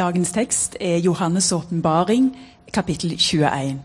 Dagens 0.00 0.30
tekst 0.32 0.76
er 0.80 0.96
Johannes' 0.96 1.52
åpenbaring, 1.52 2.36
kapittel 2.72 3.10
21. 3.12 3.80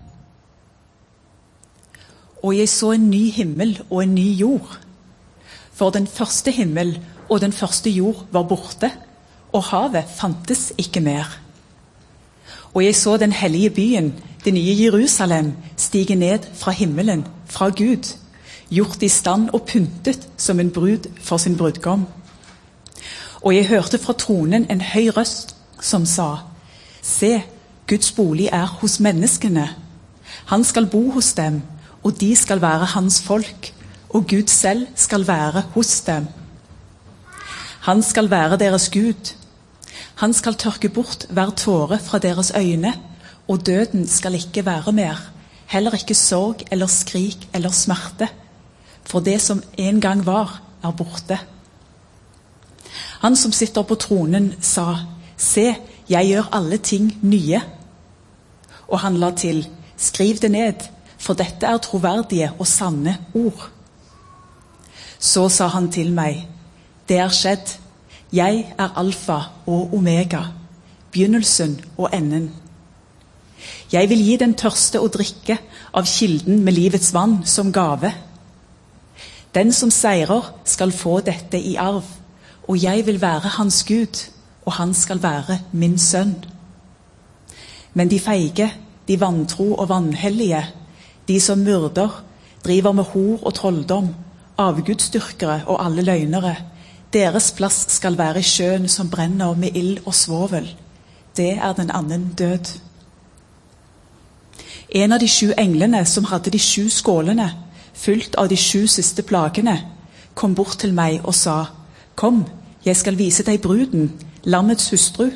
Og 2.44 2.58
jeg 2.58 2.70
så 2.70 2.92
en 2.92 3.10
ny 3.10 3.32
himmel 3.32 3.82
og 3.90 4.04
en 4.04 4.14
ny 4.16 4.30
jord. 4.40 4.80
For 5.74 5.90
den 5.90 6.08
første 6.08 6.52
himmel 6.52 7.02
og 7.30 7.42
den 7.42 7.52
første 7.52 7.90
jord 7.90 8.26
var 8.32 8.44
borte, 8.44 8.92
og 9.54 9.64
havet 9.64 10.06
fantes 10.16 10.74
ikke 10.78 11.00
mer. 11.00 11.40
Og 12.74 12.86
jeg 12.86 12.96
så 12.96 13.18
den 13.18 13.32
hellige 13.32 13.70
byen, 13.70 14.14
det 14.46 14.54
nye 14.54 14.76
Jerusalem, 14.84 15.54
stige 15.78 16.16
ned 16.16 16.40
fra 16.54 16.72
himmelen, 16.72 17.28
fra 17.46 17.70
Gud, 17.70 18.16
gjort 18.70 19.04
i 19.04 19.08
stand 19.08 19.50
og 19.50 19.62
pyntet 19.68 20.30
som 20.38 20.60
en 20.60 20.72
brud 20.72 21.12
for 21.20 21.38
sin 21.38 21.58
brudgom. 21.58 22.08
Og 23.42 23.56
jeg 23.56 23.68
hørte 23.68 23.98
fra 23.98 24.14
tronen 24.14 24.72
en 24.72 24.82
høy 24.82 25.10
røst 25.10 25.55
som 25.86 26.06
sa:" 26.06 26.42
Se, 27.06 27.44
Guds 27.88 28.12
bolig 28.18 28.50
er 28.50 28.66
hos 28.82 29.00
menneskene. 29.00 29.70
Han 30.50 30.64
skal 30.64 30.88
bo 30.90 31.12
hos 31.14 31.34
dem, 31.38 31.62
og 32.04 32.20
de 32.20 32.36
skal 32.36 32.62
være 32.62 32.86
hans 32.96 33.22
folk, 33.22 33.74
og 34.10 34.26
Gud 34.30 34.48
selv 34.48 34.88
skal 34.96 35.28
være 35.28 35.62
hos 35.76 36.02
dem. 36.02 36.28
Han 37.86 38.02
skal 38.02 38.30
være 38.30 38.58
deres 38.58 38.90
Gud. 38.90 39.34
Han 40.16 40.34
skal 40.34 40.56
tørke 40.56 40.90
bort 40.90 41.28
hver 41.30 41.50
tåre 41.50 42.00
fra 42.00 42.18
deres 42.18 42.52
øyne, 42.58 42.94
og 43.48 43.66
døden 43.66 44.08
skal 44.08 44.34
ikke 44.34 44.66
være 44.66 44.92
mer, 44.92 45.22
heller 45.66 45.94
ikke 45.94 46.16
sorg 46.18 46.66
eller 46.72 46.88
skrik 46.88 47.50
eller 47.54 47.70
smerte, 47.70 48.28
for 49.06 49.20
det 49.20 49.42
som 49.42 49.62
en 49.78 50.02
gang 50.02 50.26
var, 50.26 50.62
er 50.84 50.92
borte. 50.92 51.40
Han 53.22 53.36
som 53.36 53.52
sitter 53.52 53.82
på 53.82 53.96
tronen, 53.96 54.54
sa, 54.62 54.96
Se, 55.38 55.76
jeg 56.10 56.28
gjør 56.30 56.52
alle 56.56 56.78
ting 56.78 57.10
nye. 57.22 57.62
Og 58.88 59.00
han 59.00 59.18
la 59.18 59.32
til, 59.32 59.66
Skriv 59.98 60.42
det 60.44 60.52
ned, 60.52 60.82
for 61.18 61.34
dette 61.40 61.66
er 61.66 61.78
troverdige 61.80 62.52
og 62.60 62.68
sanne 62.68 63.16
ord. 63.34 63.70
Så 65.20 65.48
sa 65.50 65.68
han 65.72 65.88
til 65.92 66.12
meg, 66.14 66.48
Det 67.08 67.18
er 67.18 67.30
skjedd. 67.30 67.78
Jeg 68.34 68.74
er 68.78 68.98
alfa 68.98 69.40
og 69.66 69.94
omega, 69.94 70.42
begynnelsen 71.12 71.80
og 71.98 72.10
enden. 72.14 72.52
Jeg 73.92 74.10
vil 74.10 74.24
gi 74.26 74.36
den 74.42 74.56
tørste 74.58 75.00
å 75.00 75.08
drikke 75.08 75.58
av 75.94 76.08
kilden 76.10 76.64
med 76.66 76.76
livets 76.76 77.14
vann 77.14 77.38
som 77.46 77.72
gave. 77.72 78.12
Den 79.56 79.72
som 79.72 79.92
seirer, 79.92 80.52
skal 80.66 80.92
få 80.92 81.20
dette 81.24 81.58
i 81.58 81.76
arv, 81.80 82.04
og 82.68 82.84
jeg 82.84 83.06
vil 83.06 83.22
være 83.22 83.54
hans 83.56 83.84
Gud, 83.88 84.26
og 84.66 84.74
han 84.74 84.94
skal 84.94 85.22
være 85.24 85.60
min 85.72 85.98
sønn. 85.98 86.36
Men 87.94 88.12
de 88.12 88.20
feige, 88.20 88.72
de 89.08 89.20
vantro 89.20 89.74
og 89.74 89.90
vanhellige, 89.90 90.66
de 91.28 91.40
som 91.40 91.60
myrder, 91.60 92.24
driver 92.66 92.92
med 92.92 93.04
hor 93.04 93.44
og 93.44 93.54
trolldom, 93.54 94.10
avgudsdyrkere 94.58 95.62
og 95.66 95.86
alle 95.86 96.02
løgnere, 96.02 96.56
deres 97.14 97.52
plass 97.52 97.86
skal 97.96 98.18
være 98.18 98.40
i 98.40 98.44
sjøen 98.44 98.88
som 98.90 99.10
brenner 99.10 99.54
med 99.56 99.76
ild 99.76 100.00
og 100.06 100.14
svovel. 100.14 100.68
Det 101.38 101.52
er 101.58 101.74
den 101.74 101.92
annen 101.92 102.34
død. 102.38 102.80
En 104.90 105.14
av 105.14 105.20
de 105.20 105.28
sju 105.28 105.54
englene 105.58 106.06
som 106.06 106.28
hadde 106.30 106.52
de 106.52 106.60
sju 106.60 106.90
skålene, 106.90 107.50
fylt 107.94 108.36
av 108.36 108.50
de 108.50 108.58
sju 108.58 108.88
siste 108.88 109.24
plagene, 109.24 109.78
kom 110.34 110.56
bort 110.56 110.78
til 110.80 110.94
meg 110.94 111.22
og 111.24 111.36
sa, 111.36 111.66
Kom, 112.16 112.46
jeg 112.86 112.96
skal 112.96 113.18
vise 113.18 113.44
deg 113.44 113.62
bruden, 113.62 114.12
lammets 114.46 114.90
hustru. 114.90 115.30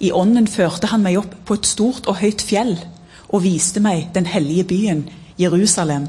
I 0.00 0.12
ånden 0.12 0.48
førte 0.48 0.90
han 0.92 1.02
meg 1.04 1.18
opp 1.20 1.34
på 1.46 1.58
et 1.58 1.68
stort 1.68 2.08
og 2.10 2.20
høyt 2.22 2.42
fjell 2.44 2.76
og 3.32 3.44
viste 3.44 3.80
meg 3.80 4.10
den 4.14 4.26
hellige 4.26 4.64
byen, 4.64 5.06
Jerusalem. 5.40 6.08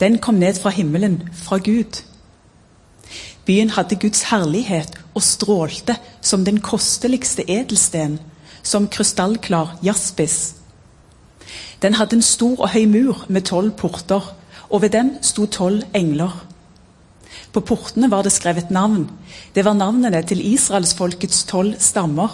Den 0.00 0.18
kom 0.18 0.40
ned 0.40 0.56
fra 0.60 0.70
himmelen, 0.70 1.22
fra 1.34 1.58
Gud. 1.58 2.02
Byen 3.44 3.70
hadde 3.70 3.98
Guds 4.00 4.22
herlighet 4.30 4.96
og 5.14 5.22
strålte 5.22 5.96
som 6.20 6.44
den 6.44 6.60
kosteligste 6.60 7.44
edelsten, 7.50 8.18
som 8.62 8.88
krystallklar 8.88 9.78
jaspis. 9.84 10.54
Den 11.82 11.94
hadde 11.94 12.16
en 12.16 12.22
stor 12.22 12.60
og 12.60 12.70
høy 12.70 12.84
mur 12.84 13.24
med 13.28 13.42
tolv 13.48 13.72
porter, 13.76 14.36
og 14.70 14.82
ved 14.82 14.90
dem 14.90 15.16
sto 15.22 15.46
tolv 15.46 15.82
engler. 15.94 16.46
På 17.52 17.62
portene 17.66 18.10
var 18.10 18.22
det 18.22 18.32
skrevet 18.32 18.70
navn. 18.70 19.08
Det 19.54 19.64
var 19.66 19.74
navnene 19.74 20.22
til 20.22 20.42
israelsfolkets 20.52 21.44
tolv 21.50 21.78
stammer. 21.82 22.30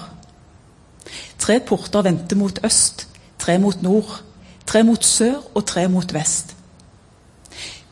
Tre 1.40 1.60
porter 1.60 2.04
vendte 2.04 2.36
mot 2.36 2.58
øst, 2.64 3.06
tre 3.38 3.58
mot 3.58 3.82
nord, 3.82 4.20
tre 4.66 4.82
mot 4.84 5.04
sør 5.04 5.40
og 5.54 5.64
tre 5.66 5.86
mot 5.88 6.12
vest. 6.12 6.52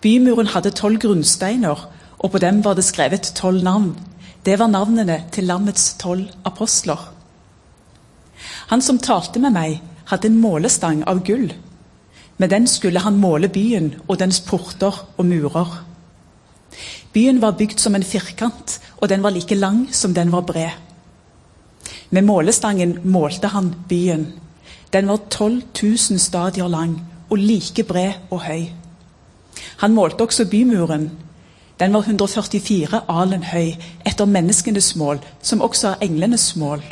Bymuren 0.05 0.51
hadde 0.53 0.75
tolv 0.77 1.01
grunnsteiner, 1.01 1.87
og 2.19 2.31
på 2.31 2.39
dem 2.39 2.61
var 2.65 2.77
det 2.77 2.85
skrevet 2.85 3.33
tolv 3.37 3.65
navn. 3.65 3.95
Det 4.45 4.59
var 4.59 4.69
navnene 4.69 5.23
til 5.33 5.49
lammets 5.49 5.95
tolv 6.01 6.29
apostler. 6.45 7.01
Han 8.69 8.83
som 8.85 8.99
talte 8.99 9.41
med 9.41 9.55
meg, 9.57 9.81
hadde 10.11 10.29
en 10.29 10.41
målestang 10.41 11.01
av 11.09 11.23
gull. 11.25 11.49
Med 12.37 12.51
den 12.51 12.67
skulle 12.69 13.01
han 13.01 13.17
måle 13.17 13.49
byen 13.49 13.95
og 14.09 14.19
dens 14.21 14.43
porter 14.45 14.93
og 15.17 15.25
murer. 15.25 15.71
Byen 17.15 17.41
var 17.41 17.55
bygd 17.59 17.79
som 17.79 17.95
en 17.95 18.03
firkant, 18.03 18.81
og 18.99 19.09
den 19.09 19.23
var 19.23 19.31
like 19.31 19.55
lang 19.55 19.87
som 19.95 20.15
den 20.15 20.33
var 20.33 20.43
bred. 20.43 20.71
Med 22.11 22.25
målestangen 22.27 22.99
målte 23.05 23.47
han 23.49 23.75
byen. 23.89 24.33
Den 24.93 25.09
var 25.09 25.21
12 25.31 25.63
000 25.83 26.19
stadier 26.19 26.69
lang 26.69 27.01
og 27.31 27.39
like 27.39 27.85
bred 27.85 28.13
og 28.31 28.41
høy. 28.41 28.67
Han 29.77 29.95
målte 29.95 30.23
også 30.23 30.49
bymuren. 30.51 31.11
Den 31.81 31.93
var 31.93 32.01
144 32.01 33.01
alen 33.09 33.43
høy, 33.43 33.75
etter 34.07 34.25
menneskenes 34.25 34.97
mål, 34.97 35.19
som 35.43 35.63
også 35.63 35.89
er 35.89 36.07
englenes 36.07 36.57
mål. 36.57 36.83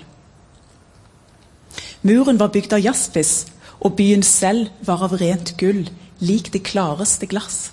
Muren 2.02 2.38
var 2.38 2.50
bygd 2.50 2.72
av 2.72 2.82
jaspis, 2.82 3.46
og 3.80 3.96
byen 3.96 4.22
selv 4.22 4.70
var 4.86 5.02
av 5.02 5.14
rent 5.18 5.54
gull, 5.58 5.86
lik 6.18 6.52
det 6.52 6.62
klareste 6.66 7.26
glass. 7.26 7.72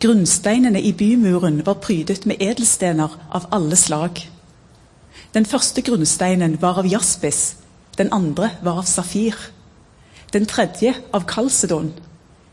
Grunnsteinene 0.00 0.80
i 0.82 0.92
bymuren 0.92 1.66
var 1.66 1.74
prydet 1.74 2.26
med 2.26 2.36
edelstener 2.40 3.08
av 3.30 3.46
alle 3.50 3.76
slag. 3.76 4.30
Den 5.34 5.46
første 5.46 5.82
grunnsteinen 5.82 6.58
var 6.62 6.78
av 6.78 6.86
jaspis, 6.86 7.56
den 7.98 8.12
andre 8.12 8.50
var 8.62 8.78
av 8.82 8.88
safir. 8.90 9.34
Den 10.32 10.46
tredje 10.46 10.94
av 11.12 11.24
kalsedon, 11.30 11.92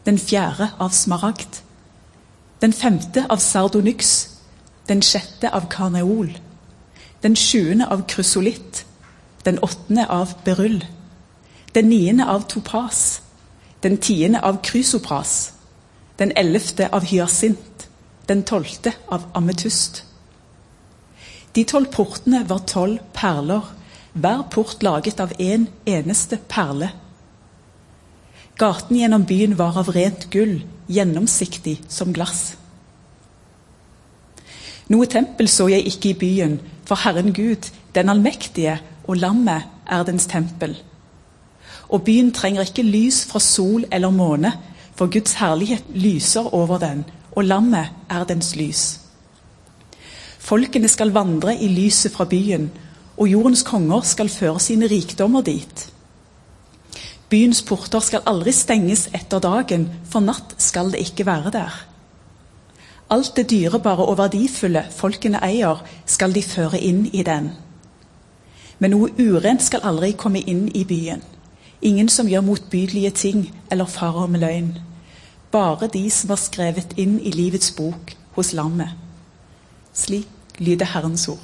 den 0.05 0.19
fjerde 0.19 0.69
av 0.79 0.89
smaragd. 0.89 1.61
Den 2.61 2.73
femte 2.73 3.25
av 3.29 3.37
sardonyx, 3.37 4.29
den 4.87 5.01
sjette 5.01 5.49
av 5.49 5.65
karneol. 5.69 6.37
Den 7.23 7.35
sjuende 7.35 7.87
av 7.89 8.05
krysolitt, 8.07 8.85
den 9.45 9.59
åttende 9.59 10.05
av 10.09 10.35
beryll. 10.45 10.85
Den 11.73 11.89
niende 11.89 12.29
av 12.29 12.45
topas, 12.49 13.21
den 13.83 13.97
tiende 13.97 14.41
av 14.41 14.61
krysopras 14.61 15.51
den 16.21 16.31
ellevte 16.37 16.85
av 16.93 17.05
hyasint, 17.09 17.87
den 18.29 18.43
tolvte 18.45 18.93
av 19.09 19.25
ametyst. 19.33 20.03
De 21.55 21.63
tolv 21.65 21.89
portene 21.91 22.43
var 22.47 22.61
tolv 22.69 23.01
perler, 23.17 23.65
hver 24.13 24.43
port 24.53 24.83
laget 24.85 25.19
av 25.23 25.33
en 25.39 25.65
eneste 25.89 26.37
perle. 26.51 26.91
Gaten 28.59 28.99
gjennom 28.99 29.25
byen 29.25 29.57
var 29.57 29.79
av 29.81 29.89
rent 29.95 30.29
gull, 30.29 30.59
gjennomsiktig 30.91 31.79
som 31.89 32.13
glass. 32.13 32.51
Noe 34.91 35.07
tempel 35.09 35.49
så 35.49 35.69
jeg 35.71 35.87
ikke 35.87 36.11
i 36.11 36.19
byen, 36.21 36.57
for 36.85 36.99
Herren 37.01 37.33
Gud, 37.33 37.71
den 37.95 38.11
allmektige, 38.11 38.77
og 39.07 39.17
lammet 39.17 39.65
er 39.89 40.03
dens 40.05 40.27
tempel. 40.29 40.75
Og 41.89 42.03
byen 42.05 42.29
trenger 42.35 42.67
ikke 42.67 42.85
lys 42.85 43.23
fra 43.25 43.39
sol 43.41 43.87
eller 43.89 44.13
måne, 44.13 44.51
for 45.01 45.09
Guds 45.09 45.33
herlighet 45.33 45.83
lyser 45.97 46.53
over 46.53 46.77
den, 46.77 46.99
og 47.31 47.43
lammet 47.43 47.89
er 48.09 48.23
dens 48.29 48.51
lys. 48.55 48.99
Folkene 50.37 50.85
skal 50.87 51.09
vandre 51.15 51.55
i 51.57 51.69
lyset 51.73 52.13
fra 52.13 52.27
byen, 52.29 52.67
og 53.17 53.31
jordens 53.31 53.63
konger 53.65 54.05
skal 54.05 54.29
føre 54.29 54.59
sine 54.61 54.85
rikdommer 54.91 55.41
dit. 55.41 55.87
Byens 57.33 57.63
porter 57.65 58.03
skal 58.05 58.21
aldri 58.29 58.53
stenges 58.53 59.07
etter 59.17 59.41
dagen, 59.41 59.87
for 60.05 60.21
natt 60.21 60.53
skal 60.61 60.93
det 60.93 61.01
ikke 61.01 61.25
være 61.25 61.55
der. 61.57 61.79
Alt 63.09 63.33
det 63.41 63.47
dyrebare 63.49 64.05
og 64.05 64.19
verdifulle 64.21 64.85
folkene 64.93 65.41
eier, 65.41 65.81
skal 66.05 66.37
de 66.37 66.45
føre 66.45 66.77
inn 66.77 67.07
i 67.09 67.25
den. 67.25 67.49
Men 68.77 68.93
noe 68.93 69.09
urent 69.17 69.65
skal 69.65 69.81
aldri 69.81 70.13
komme 70.13 70.45
inn 70.45 70.67
i 70.77 70.85
byen. 70.85 71.25
Ingen 71.81 72.09
som 72.09 72.29
gjør 72.29 72.45
motbydelige 72.45 73.15
ting 73.25 73.43
eller 73.71 73.89
farer 73.89 74.29
med 74.29 74.45
løgn. 74.45 74.71
Bare 75.51 75.87
de 75.91 76.05
som 76.11 76.31
var 76.31 76.39
skrevet 76.39 76.93
inn 76.99 77.17
i 77.19 77.31
livets 77.35 77.73
bok 77.75 78.13
hos 78.37 78.53
lammet. 78.55 78.95
Slik 79.93 80.59
lyder 80.63 80.87
Herrens 80.93 81.27
ord. 81.31 81.41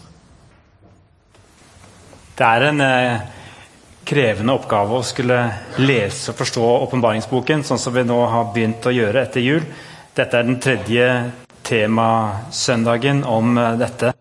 Det 2.37 2.45
er 2.45 2.67
en 2.69 2.83
eh, 2.85 3.25
krevende 4.07 4.53
oppgave 4.55 4.99
å 4.99 5.05
skulle 5.05 5.39
lese 5.81 6.31
og 6.31 6.37
forstå 6.39 6.67
åpenbaringsboken, 6.85 7.65
sånn 7.67 7.81
som 7.81 7.95
vi 7.95 8.05
nå 8.07 8.19
har 8.31 8.53
begynt 8.53 8.85
å 8.87 8.93
gjøre 8.93 9.25
etter 9.25 9.43
jul. 9.43 9.65
Dette 10.15 10.39
er 10.39 10.47
den 10.47 10.61
tredje 10.63 11.09
temasøndagen 11.67 13.25
om 13.27 13.57
eh, 13.57 13.73
dette. 13.81 14.13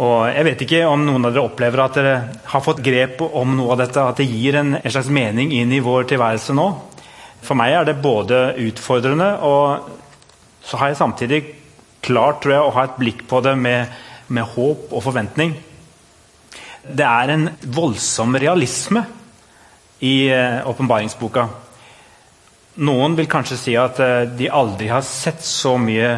Og 0.00 0.30
Jeg 0.32 0.46
vet 0.48 0.64
ikke 0.64 0.86
om 0.88 1.02
noen 1.04 1.28
av 1.28 1.34
dere 1.34 1.44
opplever 1.50 1.82
at 1.84 1.98
dere 1.98 2.14
har 2.48 2.64
fått 2.64 2.80
grep 2.82 3.20
om 3.26 3.58
noe 3.58 3.74
av 3.74 3.82
dette, 3.82 4.00
at 4.00 4.22
det 4.22 4.30
gir 4.30 4.56
en, 4.62 4.78
en 4.80 4.94
slags 4.94 5.12
mening 5.12 5.52
inn 5.52 5.74
i 5.74 5.82
vår 5.84 6.08
tilværelse 6.14 6.56
nå. 6.56 6.70
For 7.42 7.58
meg 7.58 7.74
er 7.74 7.88
det 7.88 7.98
både 8.02 8.44
utfordrende 8.62 9.34
og 9.42 9.90
så 10.62 10.78
har 10.78 10.92
jeg 10.92 11.00
samtidig 11.00 11.40
klart 12.02 12.42
tror 12.42 12.54
jeg, 12.54 12.62
å 12.62 12.74
ha 12.74 12.86
et 12.86 12.98
blikk 12.98 13.24
på 13.30 13.40
det 13.44 13.54
med, 13.58 13.90
med 14.32 14.46
håp 14.54 14.92
og 14.92 15.02
forventning. 15.04 15.54
Det 16.82 17.06
er 17.06 17.32
en 17.34 17.48
voldsom 17.62 18.34
realisme 18.42 19.04
i 20.02 20.26
eh, 20.34 20.62
åpenbaringsboka. 20.66 21.46
Noen 22.82 23.14
vil 23.18 23.30
kanskje 23.30 23.58
si 23.58 23.74
at 23.78 24.00
eh, 24.02 24.24
de 24.38 24.50
aldri 24.50 24.90
har 24.90 25.04
sett 25.06 25.44
så 25.46 25.76
mye 25.78 26.16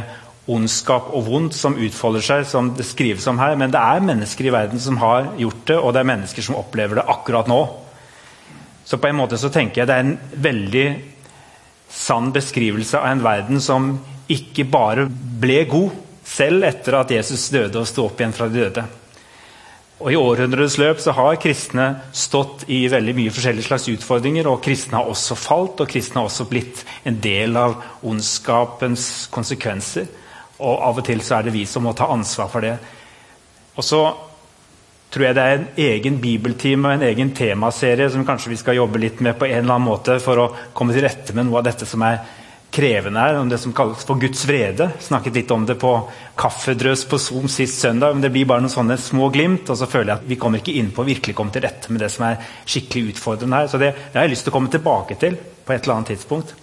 ondskap 0.49 1.09
og 1.17 1.25
vondt 1.29 1.57
som 1.57 1.77
utfolder 1.81 2.25
seg, 2.25 2.45
som 2.49 2.71
det 2.77 2.87
skrives 2.89 3.27
om 3.29 3.41
her. 3.41 3.57
Men 3.61 3.73
det 3.73 3.81
er 3.81 4.05
mennesker 4.05 4.49
i 4.49 4.53
verden 4.55 4.81
som 4.81 5.01
har 5.01 5.33
gjort 5.41 5.65
det, 5.69 5.79
og 5.81 5.93
det 5.93 6.03
er 6.03 6.13
mennesker 6.13 6.45
som 6.45 6.61
opplever 6.61 7.01
det 7.01 7.09
akkurat 7.13 7.49
nå. 7.51 7.63
Så 8.85 9.01
på 9.01 9.09
en 9.09 9.17
måte 9.17 9.41
så 9.41 9.49
tenker 9.53 9.83
jeg 9.83 9.89
det 9.89 9.97
er 9.97 10.05
en 10.05 10.17
veldig 10.45 10.87
sann 11.95 12.33
beskrivelse 12.35 12.99
av 12.99 13.07
en 13.13 13.23
verden 13.25 13.63
som 13.63 13.95
ikke 14.31 14.67
bare 14.67 15.07
ble 15.09 15.63
god, 15.71 15.95
selv 16.25 16.65
etter 16.67 16.97
at 16.99 17.13
Jesus 17.13 17.51
døde 17.53 17.81
og 17.81 17.89
sto 17.89 18.07
opp 18.09 18.21
igjen 18.21 18.35
fra 18.35 18.49
de 18.49 18.63
døde. 18.65 18.85
Og 20.03 20.11
I 20.11 20.19
århundrets 20.19 20.75
løp 20.81 20.99
så 21.01 21.15
har 21.15 21.39
kristne 21.41 21.87
stått 22.17 22.65
i 22.73 22.83
veldig 22.91 23.15
mye 23.15 23.33
forskjellige 23.33 23.69
slags 23.69 23.87
utfordringer. 23.93 24.49
og 24.51 24.63
Kristne 24.65 24.99
har 24.99 25.09
også 25.09 25.37
falt, 25.39 25.81
og 25.81 25.89
kristne 25.89 26.21
har 26.21 26.29
også 26.29 26.49
blitt 26.51 26.83
en 27.05 27.21
del 27.23 27.57
av 27.57 27.77
ondskapens 28.03 29.29
konsekvenser. 29.31 30.09
Og 30.59 30.83
Av 30.89 30.99
og 30.99 31.07
til 31.07 31.23
så 31.23 31.39
er 31.39 31.47
det 31.47 31.55
vi 31.55 31.65
som 31.67 31.87
må 31.87 31.95
ta 31.95 32.11
ansvar 32.11 32.51
for 32.51 32.61
det. 32.61 32.75
Og 33.77 33.85
så 33.85 34.03
tror 35.15 35.29
jeg 35.29 35.37
det 35.37 35.43
er 35.43 35.59
en 35.59 35.67
egen 35.79 36.17
bibeltime 36.23 36.89
og 36.89 36.97
en 36.97 37.09
egen 37.09 37.31
temaserie 37.37 38.09
som 38.11 38.25
kanskje 38.27 38.51
vi 38.51 38.59
skal 38.59 38.81
jobbe 38.81 38.99
litt 39.03 39.21
med 39.23 39.39
på 39.39 39.47
en 39.47 39.61
eller 39.61 39.77
annen 39.77 39.87
måte 39.87 40.19
for 40.23 40.43
å 40.43 40.49
komme 40.75 40.97
til 40.97 41.07
rette 41.07 41.37
med 41.37 41.47
noe 41.47 41.61
av 41.61 41.69
dette 41.69 41.87
som 41.87 42.03
er 42.03 42.19
krevende 42.75 43.23
her, 43.23 43.37
om 43.39 43.49
det 43.49 43.61
som 43.63 43.73
kalles 43.77 44.03
for 44.07 44.19
Guds 44.19 44.43
vrede. 44.49 44.89
Snakket 45.01 45.37
litt 45.39 45.53
om 45.55 45.63
det 45.67 45.77
på 45.79 45.93
kaffedrøs 46.41 47.05
på 47.07 47.21
Zoom 47.23 47.47
sist 47.53 47.79
søndag. 47.79 48.15
men 48.15 48.25
Det 48.25 48.33
blir 48.35 48.49
bare 48.51 48.65
noen 48.65 48.73
sånne 48.73 48.99
små 48.99 49.29
glimt, 49.31 49.71
og 49.71 49.79
så 49.79 49.87
føler 49.87 50.11
jeg 50.11 50.23
at 50.23 50.29
vi 50.33 50.41
kommer 50.43 50.59
ikke 50.59 50.75
inn 50.75 50.91
på 50.91 51.05
å 51.05 51.07
virkelig 51.07 51.37
komme 51.39 51.55
til 51.55 51.63
rette 51.63 51.93
med 51.93 52.03
det 52.03 52.11
som 52.11 52.27
er 52.27 52.43
skikkelig 52.67 53.15
utfordrende 53.15 53.63
her. 53.63 53.71
Så 53.71 53.79
det, 53.79 53.95
det 53.95 54.19
har 54.19 54.27
jeg 54.27 54.35
lyst 54.35 54.49
til 54.49 54.55
å 54.55 54.59
komme 54.59 54.75
tilbake 54.75 55.19
til 55.23 55.39
på 55.39 55.73
et 55.73 55.85
eller 55.85 55.95
annet 55.95 56.15
tidspunkt. 56.17 56.55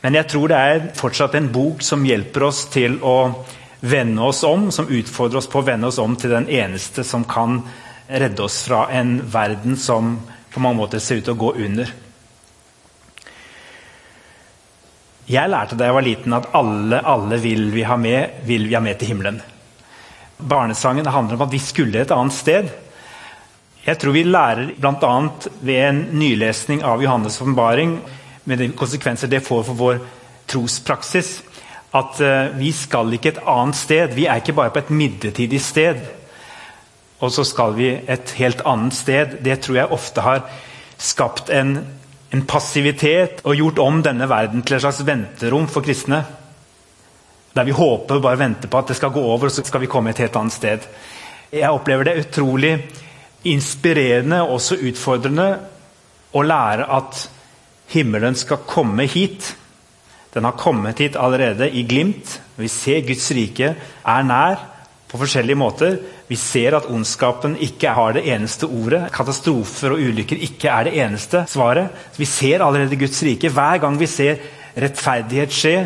Men 0.00 0.16
jeg 0.16 0.30
tror 0.32 0.48
det 0.48 0.56
er 0.56 0.86
fortsatt 0.96 1.36
en 1.36 1.50
bok 1.52 1.84
som 1.84 2.06
hjelper 2.08 2.48
oss 2.48 2.64
til 2.72 2.96
å 3.04 3.16
vende 3.80 4.22
oss 4.22 4.42
om, 4.42 4.70
som 4.72 4.88
utfordrer 4.88 5.38
oss 5.38 5.48
på 5.48 5.60
å 5.60 5.66
vende 5.66 5.88
oss 5.88 5.98
om 5.98 6.16
til 6.16 6.34
den 6.34 6.48
eneste 6.48 7.04
som 7.04 7.24
kan 7.24 7.62
redde 8.10 8.42
oss 8.42 8.62
fra 8.66 8.88
en 8.92 9.20
verden 9.30 9.76
som 9.76 10.18
på 10.50 10.60
mange 10.60 10.80
måter 10.82 11.02
ser 11.02 11.20
ut 11.20 11.28
til 11.28 11.36
å 11.36 11.40
gå 11.40 11.52
under. 11.64 11.92
Jeg 15.30 15.50
lærte 15.52 15.76
da 15.78 15.86
jeg 15.86 15.94
var 15.94 16.04
liten 16.04 16.34
at 16.34 16.48
alle, 16.58 16.98
alle 17.06 17.38
vil 17.38 17.68
vi 17.70 17.84
ha 17.86 17.96
med, 18.00 18.42
vil 18.48 18.66
vi 18.66 18.74
ha 18.74 18.82
med 18.82 18.98
til 18.98 19.12
himmelen. 19.12 19.38
Barnesangen 20.40 21.06
handler 21.06 21.38
om 21.38 21.44
at 21.46 21.52
vi 21.52 21.60
skulle 21.62 22.00
et 22.00 22.14
annet 22.14 22.34
sted. 22.34 22.70
Jeg 23.84 24.00
tror 24.00 24.16
vi 24.16 24.24
lærer 24.26 24.72
bl.a. 24.80 25.12
ved 25.60 25.84
en 25.84 26.00
nylesning 26.18 26.82
av 26.84 27.04
Johannes' 27.04 27.38
åpenbaring, 27.40 28.00
med 28.44 28.58
de 28.58 28.70
konsekvenser 28.74 29.30
det 29.30 29.44
får 29.46 29.62
for 29.68 29.78
vår 29.78 30.00
trospraksis, 30.50 31.30
at 31.96 32.20
uh, 32.22 32.56
vi 32.58 32.72
skal 32.76 33.12
ikke 33.14 33.34
et 33.34 33.44
annet 33.48 33.78
sted. 33.78 34.14
Vi 34.14 34.26
er 34.26 34.42
ikke 34.42 34.56
bare 34.56 34.72
på 34.74 34.84
et 34.84 34.92
midlertidig 34.94 35.60
sted. 35.62 36.02
Og 37.20 37.32
så 37.34 37.44
skal 37.44 37.74
vi 37.76 37.90
et 37.92 38.34
helt 38.38 38.62
annet 38.66 38.94
sted. 38.96 39.40
Det 39.44 39.58
tror 39.64 39.80
jeg 39.80 39.96
ofte 39.96 40.24
har 40.24 40.44
skapt 41.00 41.50
en 41.50 41.78
en 42.30 42.46
passivitet 42.46 43.42
og 43.42 43.58
gjort 43.58 43.80
om 43.82 44.02
denne 44.06 44.28
verden 44.30 44.62
til 44.62 44.76
et 44.76 44.84
slags 44.84 45.02
venterom 45.06 45.66
for 45.70 45.82
kristne. 45.82 46.22
Der 47.56 47.66
vi 47.66 47.74
håper 47.74 48.18
og 48.18 48.22
bare 48.22 48.38
venter 48.38 48.70
på 48.70 48.78
at 48.78 48.92
det 48.92 48.98
skal 49.00 49.10
gå 49.14 49.22
over, 49.22 49.48
og 49.48 49.54
så 49.54 49.64
skal 49.66 49.82
vi 49.82 49.90
komme 49.90 50.12
et 50.12 50.22
helt 50.22 50.36
annet 50.38 50.54
sted. 50.54 50.86
Jeg 51.50 51.74
opplever 51.74 52.06
det 52.06 52.20
utrolig 52.22 52.76
inspirerende 53.50 54.42
og 54.44 54.58
også 54.60 54.78
utfordrende 54.86 55.48
å 56.30 56.44
lære 56.46 56.86
at 57.00 57.24
himmelen 57.90 58.38
skal 58.38 58.62
komme 58.68 59.08
hit. 59.10 59.56
Den 60.34 60.46
har 60.46 60.58
kommet 60.58 60.98
hit 61.02 61.16
allerede 61.18 61.70
i 61.70 61.82
glimt. 61.82 62.40
Vi 62.56 62.68
ser 62.68 63.02
Guds 63.06 63.30
rike 63.34 63.74
er 64.06 64.26
nær 64.26 64.60
på 65.10 65.18
forskjellige 65.18 65.58
måter. 65.58 65.96
Vi 66.28 66.36
ser 66.38 66.76
at 66.78 66.86
ondskapen 66.86 67.56
ikke 67.58 67.90
har 67.96 68.14
det 68.14 68.22
eneste 68.30 68.68
ordet. 68.68 69.08
Katastrofer 69.12 69.96
og 69.96 69.98
ulykker 69.98 70.38
ikke 70.46 70.70
er 70.70 70.86
det 70.86 70.94
eneste 71.02 71.44
svaret. 71.50 71.90
Vi 72.16 72.24
ser 72.24 72.62
allerede 72.62 72.96
Guds 72.96 73.22
rike. 73.26 73.50
Hver 73.50 73.82
gang 73.82 73.98
vi 73.98 74.06
ser 74.06 74.38
rettferdighet 74.76 75.52
skje, 75.52 75.76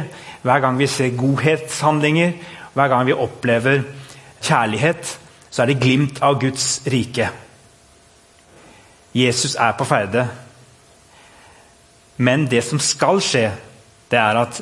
hver 0.45 0.61
gang 0.61 0.79
vi 0.79 0.87
ser 0.87 1.17
godhetshandlinger, 1.17 2.35
hver 2.75 2.89
gang 2.93 3.07
vi 3.07 3.17
opplever 3.17 3.81
kjærlighet, 4.45 5.19
så 5.51 5.63
er 5.63 5.71
det 5.71 5.81
glimt 5.81 6.21
av 6.23 6.37
Guds 6.41 6.83
rike. 6.91 7.31
Jesus 9.15 9.55
er 9.55 9.73
på 9.79 9.87
ferde. 9.89 10.27
Men 12.17 12.45
det 12.51 12.65
som 12.67 12.79
skal 12.83 13.23
skje, 13.23 13.49
det 14.11 14.21
er 14.21 14.41
at 14.41 14.61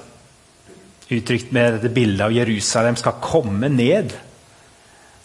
uttrykt 1.13 1.53
med 1.53 1.77
dette 1.77 1.93
bildet 1.93 2.25
av 2.25 2.35
Jerusalem 2.35 2.97
skal 2.97 3.21
komme 3.21 3.69
ned 3.73 4.15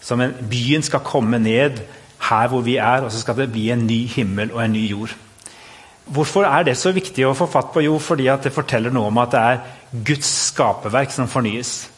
som 0.00 0.20
en, 0.20 0.34
byen 0.50 0.84
skal 0.84 1.04
komme 1.04 1.40
ned 1.42 1.80
her 2.28 2.50
hvor 2.50 2.62
vi 2.66 2.76
er, 2.76 3.04
og 3.04 3.12
så 3.12 3.20
skal 3.22 3.36
det 3.38 3.50
bli 3.52 3.68
en 3.70 3.86
ny 3.86 4.04
himmel 4.10 4.52
og 4.54 4.62
en 4.64 4.74
ny 4.74 4.84
jord. 4.90 5.14
Hvorfor 6.08 6.46
er 6.48 6.64
det 6.64 6.78
så 6.80 6.92
viktig 6.96 7.26
å 7.28 7.34
få 7.36 7.48
fatt 7.50 7.72
på? 7.74 7.82
Jo, 7.84 7.98
fordi 8.00 8.28
det 8.42 8.54
forteller 8.54 8.94
noe 8.94 9.10
om 9.10 9.20
at 9.20 9.34
det 9.34 9.44
er 9.44 10.02
Guds 10.08 10.30
skaperverk 10.48 11.12
som 11.12 11.28
fornyes. 11.28 11.88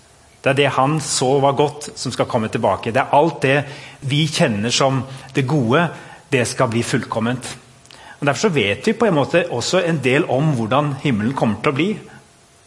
Det 0.42 0.50
er 0.50 0.58
det 0.58 0.70
han 0.74 0.96
så 1.04 1.34
var 1.42 1.58
godt, 1.58 1.90
som 2.00 2.12
skal 2.12 2.26
komme 2.26 2.48
tilbake. 2.48 2.90
Det 2.90 3.02
er 3.02 3.14
alt 3.14 3.42
det 3.44 3.58
vi 4.08 4.24
kjenner 4.26 4.72
som 4.74 5.02
det 5.36 5.46
gode, 5.46 5.84
det 6.32 6.46
skal 6.48 6.70
bli 6.72 6.82
fullkomment. 6.82 7.46
Og 8.20 8.26
Derfor 8.26 8.52
vet 8.52 8.86
vi 8.86 8.96
på 8.96 9.06
en 9.06 9.16
måte 9.16 9.44
også 9.50 9.84
en 9.84 10.00
del 10.02 10.26
om 10.28 10.52
hvordan 10.56 10.94
himmelen 11.04 11.36
kommer 11.36 11.60
til 11.62 11.72
å 11.72 11.76
bli. 11.76 11.90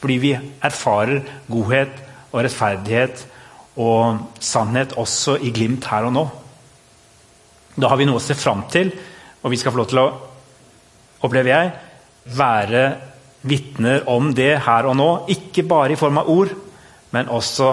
Fordi 0.03 0.17
vi 0.19 0.33
erfarer 0.36 1.22
godhet 1.48 2.01
og 2.33 2.41
rettferdighet 2.43 3.22
og 3.79 4.19
sannhet 4.43 4.98
også 5.00 5.38
i 5.39 5.53
glimt 5.55 5.88
her 5.88 6.10
og 6.10 6.13
nå. 6.17 6.24
Da 7.79 7.88
har 7.88 7.98
vi 7.98 8.05
noe 8.10 8.19
å 8.19 8.24
se 8.24 8.36
fram 8.38 8.65
til, 8.69 8.91
og 9.41 9.53
vi 9.53 9.57
skal 9.62 9.72
få 9.72 9.79
lov 9.79 9.89
til 9.89 10.01
å, 10.03 10.07
opplever 11.24 11.53
jeg, 11.53 11.72
være 12.36 12.83
vitner 13.48 14.03
om 14.12 14.29
det 14.36 14.51
her 14.67 14.91
og 14.91 15.00
nå. 15.00 15.10
Ikke 15.31 15.63
bare 15.67 15.95
i 15.95 16.00
form 16.00 16.19
av 16.19 16.29
ord, 16.36 16.51
men 17.15 17.31
også 17.31 17.72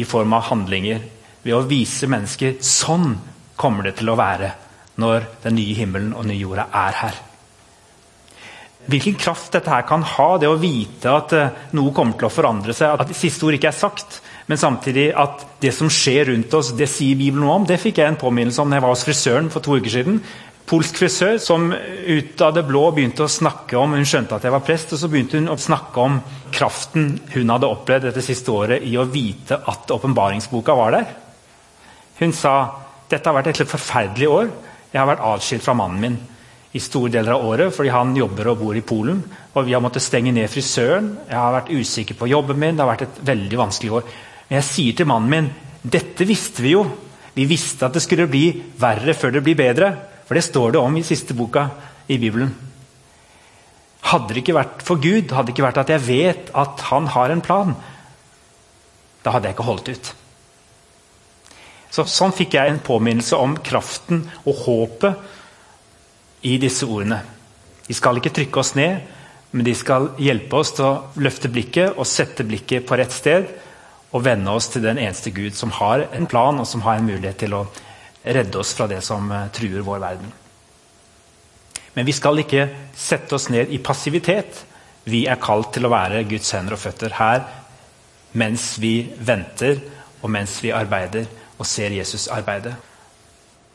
i 0.00 0.08
form 0.08 0.34
av 0.36 0.48
handlinger. 0.48 1.04
Ved 1.44 1.54
å 1.54 1.64
vise 1.68 2.08
mennesker 2.10 2.58
sånn 2.64 3.12
kommer 3.56 3.86
det 3.86 3.98
til 4.00 4.10
å 4.10 4.18
være 4.18 4.54
når 5.00 5.28
den 5.44 5.60
nye 5.60 5.76
himmelen 5.76 6.14
og 6.16 6.26
nye 6.28 6.40
jorda 6.40 6.70
er 6.72 7.02
her. 7.04 7.24
Hvilken 8.86 9.16
kraft 9.18 9.50
dette 9.56 9.70
her 9.72 9.82
kan 9.88 10.04
ha, 10.06 10.28
det 10.38 10.46
å 10.46 10.58
vite 10.60 11.10
at 11.10 11.32
eh, 11.34 11.62
noe 11.74 11.94
kommer 11.94 12.14
til 12.18 12.28
å 12.28 12.32
forandre 12.32 12.74
seg, 12.76 12.94
at 12.94 13.14
siste 13.18 13.48
ord 13.48 13.56
ikke 13.56 13.72
er 13.72 13.78
sagt, 13.78 14.20
men 14.46 14.60
samtidig 14.60 15.08
at 15.18 15.42
det 15.62 15.72
som 15.74 15.90
skjer 15.90 16.30
rundt 16.30 16.54
oss, 16.54 16.70
det 16.78 16.86
sier 16.90 17.18
Bibelen 17.18 17.42
noe 17.42 17.56
om. 17.58 17.66
Det 17.66 17.80
fikk 17.82 17.98
jeg 17.98 18.12
en 18.12 18.20
påminnelse 18.20 18.62
om 18.62 18.70
da 18.70 18.78
jeg 18.78 18.84
var 18.84 18.94
hos 18.94 19.02
frisøren 19.08 19.50
for 19.50 19.64
to 19.64 19.80
uker 19.80 19.90
siden. 19.90 20.20
Polsk 20.66 20.98
frisør 20.98 21.40
som 21.42 21.68
ut 21.70 22.42
av 22.42 22.54
det 22.54 22.64
blå 22.66 22.84
begynte 22.94 23.22
å 23.22 23.30
snakke 23.30 23.78
om 23.78 23.92
Hun 23.94 24.06
skjønte 24.06 24.38
at 24.38 24.46
jeg 24.46 24.54
var 24.54 24.64
prest, 24.66 24.94
og 24.94 25.02
så 25.02 25.10
begynte 25.10 25.38
hun 25.38 25.50
å 25.50 25.58
snakke 25.58 26.02
om 26.02 26.20
kraften 26.54 27.12
hun 27.34 27.52
hadde 27.54 27.70
opplevd 27.70 28.08
dette 28.08 28.22
siste 28.26 28.54
året 28.54 28.86
i 28.86 28.94
å 28.98 29.06
vite 29.10 29.58
at 29.66 29.90
åpenbaringsboka 29.94 30.78
var 30.78 30.94
der. 30.94 31.10
Hun 32.22 32.34
sa 32.34 32.54
dette 33.10 33.26
har 33.26 33.38
vært 33.38 33.52
et 33.54 33.70
forferdelig 33.70 34.30
år. 34.30 34.50
Jeg 34.92 35.02
har 35.02 35.10
vært 35.10 35.26
atskilt 35.26 35.66
fra 35.66 35.74
mannen 35.78 36.02
min 36.02 36.18
i 36.76 36.82
store 36.82 37.12
deler 37.14 37.34
av 37.34 37.46
året 37.48 37.74
fordi 37.74 37.92
han 37.94 38.14
jobber 38.16 38.52
og 38.52 38.60
bor 38.60 38.76
i 38.76 38.84
Polen. 38.84 39.22
Og 39.56 39.64
vi 39.66 39.74
har 39.74 39.82
måttet 39.84 40.04
stenge 40.04 40.34
ned 40.36 40.50
frisøren. 40.52 41.14
Jeg 41.30 41.38
har 41.40 41.54
vært 41.54 41.72
usikker 41.72 42.18
på 42.18 42.28
jobben 42.30 42.60
min. 42.60 42.76
Det 42.76 42.84
har 42.84 42.92
vært 42.92 43.06
et 43.06 43.22
veldig 43.32 43.60
vanskelig 43.62 43.94
år. 43.98 44.12
Men 44.48 44.60
jeg 44.60 44.68
sier 44.68 44.98
til 44.98 45.08
mannen 45.10 45.32
min 45.32 45.50
dette 45.86 46.26
visste 46.26 46.64
vi 46.64 46.74
jo. 46.74 46.84
Vi 47.36 47.44
visste 47.46 47.86
at 47.86 47.94
det 47.94 48.02
skulle 48.02 48.28
bli 48.30 48.48
verre 48.80 49.14
før 49.14 49.36
det 49.36 49.44
blir 49.46 49.58
bedre. 49.58 49.90
For 50.26 50.34
det 50.34 50.44
står 50.46 50.74
det 50.74 50.82
om 50.82 50.96
i 50.98 51.04
siste 51.06 51.36
boka 51.38 51.68
i 52.10 52.18
Bibelen. 52.18 52.50
Hadde 54.06 54.34
det 54.34 54.42
ikke 54.42 54.56
vært 54.56 54.84
for 54.86 55.02
Gud, 55.02 55.32
hadde 55.34 55.48
det 55.48 55.56
ikke 55.56 55.66
vært 55.66 55.80
at 55.82 55.90
jeg 55.94 56.04
vet 56.06 56.50
at 56.54 56.84
han 56.90 57.08
har 57.10 57.32
en 57.32 57.42
plan, 57.42 57.72
da 59.24 59.32
hadde 59.34 59.50
jeg 59.50 59.56
ikke 59.56 59.66
holdt 59.66 59.90
ut. 59.90 60.10
Så, 61.90 62.04
sånn 62.10 62.34
fikk 62.34 62.54
jeg 62.54 62.70
en 62.70 62.82
påminnelse 62.86 63.38
om 63.40 63.56
kraften 63.66 64.22
og 64.44 64.62
håpet 64.66 65.34
i 66.42 66.56
disse 66.60 66.86
ordene. 66.86 67.22
De 67.86 67.94
skal 67.94 68.18
ikke 68.18 68.34
trykke 68.34 68.60
oss 68.60 68.74
ned, 68.76 69.00
men 69.52 69.64
de 69.64 69.74
skal 69.78 70.10
hjelpe 70.20 70.58
oss 70.58 70.74
til 70.76 70.88
å 70.88 71.22
løfte 71.22 71.48
blikket 71.52 71.96
og 71.96 72.08
sette 72.08 72.44
blikket 72.44 72.86
på 72.86 72.98
rett 72.98 73.14
sted 73.14 73.46
og 74.12 74.24
vende 74.24 74.52
oss 74.52 74.68
til 74.72 74.84
den 74.84 74.98
eneste 75.00 75.32
Gud 75.34 75.56
som 75.56 75.72
har 75.78 76.08
en 76.16 76.26
plan 76.30 76.58
og 76.60 76.66
som 76.68 76.82
har 76.86 76.98
en 76.98 77.06
mulighet 77.06 77.38
til 77.44 77.54
å 77.56 77.66
redde 78.26 78.58
oss 78.58 78.74
fra 78.76 78.88
det 78.90 79.02
som 79.06 79.30
eh, 79.32 79.48
truer 79.54 79.84
vår 79.86 80.02
verden. 80.02 80.32
Men 81.96 82.08
vi 82.08 82.12
skal 82.12 82.42
ikke 82.42 82.66
sette 82.96 83.36
oss 83.38 83.48
ned 83.52 83.70
i 83.72 83.80
passivitet. 83.80 84.64
Vi 85.08 85.24
er 85.30 85.40
kalt 85.40 85.72
til 85.76 85.86
å 85.86 85.92
være 85.92 86.26
Guds 86.28 86.50
hender 86.52 86.76
og 86.76 86.82
føtter 86.82 87.16
her 87.16 87.46
mens 88.36 88.74
vi 88.82 89.06
venter 89.24 89.78
og 90.20 90.28
mens 90.34 90.58
vi 90.60 90.74
arbeider 90.74 91.24
og 91.56 91.64
ser 91.68 91.94
Jesus 91.94 92.26
arbeide. 92.32 92.74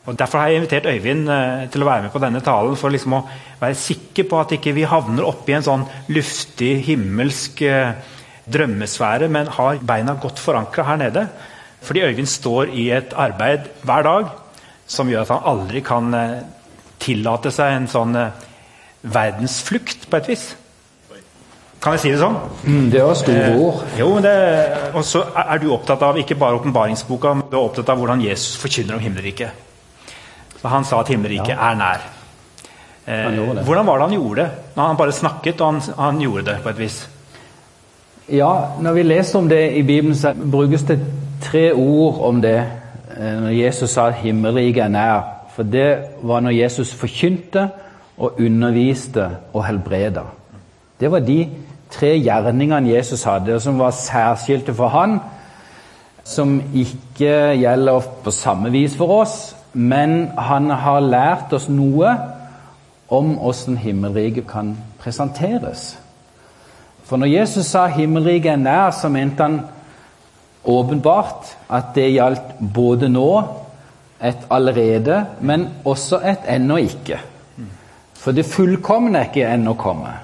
Og 0.06 0.16
Derfor 0.18 0.38
har 0.42 0.48
jeg 0.50 0.56
invitert 0.62 0.86
Øyvind 0.90 1.28
eh, 1.30 1.68
til 1.70 1.84
å 1.84 1.86
være 1.86 2.02
med 2.08 2.10
på 2.14 2.18
denne 2.22 2.40
talen 2.42 2.74
for 2.76 2.90
liksom 2.90 3.12
å 3.20 3.22
være 3.60 3.76
sikker 3.78 4.26
på 4.30 4.40
at 4.42 4.54
ikke 4.56 4.72
vi 4.74 4.82
havner 4.90 5.28
oppi 5.28 5.54
en 5.54 5.62
sånn 5.66 5.84
luftig, 6.10 6.72
himmelsk 6.88 7.62
eh, 7.68 7.92
drømmesfære, 8.50 9.28
men 9.30 9.46
har 9.54 9.78
beina 9.86 10.16
godt 10.18 10.42
forankra 10.42 10.88
her 10.88 10.98
nede. 11.04 11.26
Fordi 11.82 12.02
Øyvind 12.08 12.26
står 12.30 12.72
i 12.74 12.88
et 12.94 13.14
arbeid 13.14 13.68
hver 13.86 14.02
dag 14.08 14.32
som 14.90 15.08
gjør 15.08 15.22
at 15.22 15.30
han 15.36 15.46
aldri 15.54 15.84
kan 15.86 16.10
eh, 16.18 16.34
tillate 17.02 17.54
seg 17.54 17.76
en 17.76 17.86
sånn 17.90 18.18
eh, 18.18 18.42
verdensflukt, 19.02 20.08
på 20.10 20.18
et 20.18 20.28
vis. 20.34 20.48
Kan 21.82 21.96
jeg 21.96 22.02
si 22.04 22.10
det 22.12 22.20
sånn? 22.20 22.36
Mm, 22.62 22.84
det 22.92 23.00
var 23.02 23.16
store 23.18 23.46
Eh, 23.48 23.58
ord. 23.58 23.80
jo, 23.98 24.10
det, 24.22 24.34
og 24.94 25.02
så 25.06 25.24
er 25.34 25.58
du 25.58 25.70
opptatt 25.74 26.02
av 26.06 26.18
ikke 26.20 26.36
bare 26.38 26.58
åpenbaringsboka, 26.60 27.32
men 27.38 27.48
du 27.50 27.56
er 27.56 27.64
opptatt 27.64 27.90
av 27.90 27.98
hvordan 27.98 28.22
Jesus 28.22 28.54
forkynner 28.62 28.98
om 28.98 29.02
himmelriket. 29.02 29.50
Så 30.62 30.68
Han 30.68 30.84
sa 30.84 31.00
at 31.00 31.08
himmelriket 31.08 31.56
er 31.58 31.74
nær. 31.74 32.04
Eh, 33.06 33.64
hvordan 33.64 33.86
var 33.86 33.98
det 33.98 34.08
han 34.08 34.14
gjorde 34.14 34.42
det? 34.42 34.50
Han 34.76 34.96
bare 34.96 35.12
snakket, 35.12 35.60
og 35.60 35.72
han, 35.72 35.82
han 35.98 36.20
gjorde 36.20 36.44
det 36.44 36.56
på 36.62 36.68
et 36.68 36.78
vis. 36.78 37.08
Ja, 38.28 38.52
når 38.80 38.92
vi 38.92 39.02
leser 39.02 39.38
om 39.38 39.48
det 39.48 39.72
i 39.72 39.82
Bibelen, 39.82 40.14
så 40.14 40.34
brukes 40.52 40.82
det 40.82 41.00
tre 41.42 41.72
ord 41.74 42.20
om 42.28 42.42
det. 42.42 42.64
eh, 43.18 43.40
Når 43.42 43.48
Jesus 43.50 43.90
sa 43.90 44.06
at 44.06 44.14
himmelriket 44.14 44.84
er 44.84 44.88
nær. 44.88 45.20
For 45.56 45.62
det 45.62 45.98
var 46.22 46.40
når 46.40 46.50
Jesus 46.50 46.94
forkynte 46.94 47.68
og 48.18 48.38
underviste 48.40 49.28
og 49.52 49.64
helbreda. 49.66 50.22
Det 51.00 51.10
var 51.10 51.18
de 51.18 51.48
tre 51.90 52.18
gjerningene 52.18 52.94
Jesus 52.94 53.22
hadde, 53.22 53.60
som 53.60 53.78
var 53.78 53.90
særskilte 53.90 54.74
for 54.74 54.88
han, 54.88 55.18
som 56.24 56.62
ikke 56.74 57.58
gjelder 57.58 58.00
på 58.24 58.30
samme 58.30 58.70
vis 58.70 58.96
for 58.96 59.20
oss, 59.20 59.56
men 59.72 60.30
han 60.38 60.70
har 60.70 61.00
lært 61.00 61.52
oss 61.52 61.68
noe 61.68 62.12
om 63.12 63.34
hvordan 63.40 63.76
himmelriket 63.76 64.46
kan 64.48 64.76
presenteres. 65.00 65.98
For 67.04 67.16
når 67.16 67.26
Jesus 67.26 67.66
sa 67.66 67.86
'himmelriket 67.86 68.52
er 68.52 68.56
nær', 68.56 68.90
så 68.90 69.08
mente 69.08 69.42
han 69.42 69.60
åpenbart 70.64 71.56
at 71.70 71.84
det 71.94 72.12
gjaldt 72.12 72.72
både 72.74 73.08
nå, 73.08 73.42
et 74.22 74.38
allerede, 74.50 75.26
men 75.40 75.68
også 75.84 76.20
et 76.24 76.38
ennå 76.48 76.76
ikke. 76.76 77.18
For 78.14 78.32
det 78.32 78.46
fullkomne 78.46 79.18
er 79.18 79.24
ikke 79.24 79.54
ennå 79.54 79.74
kommet. 79.74 80.14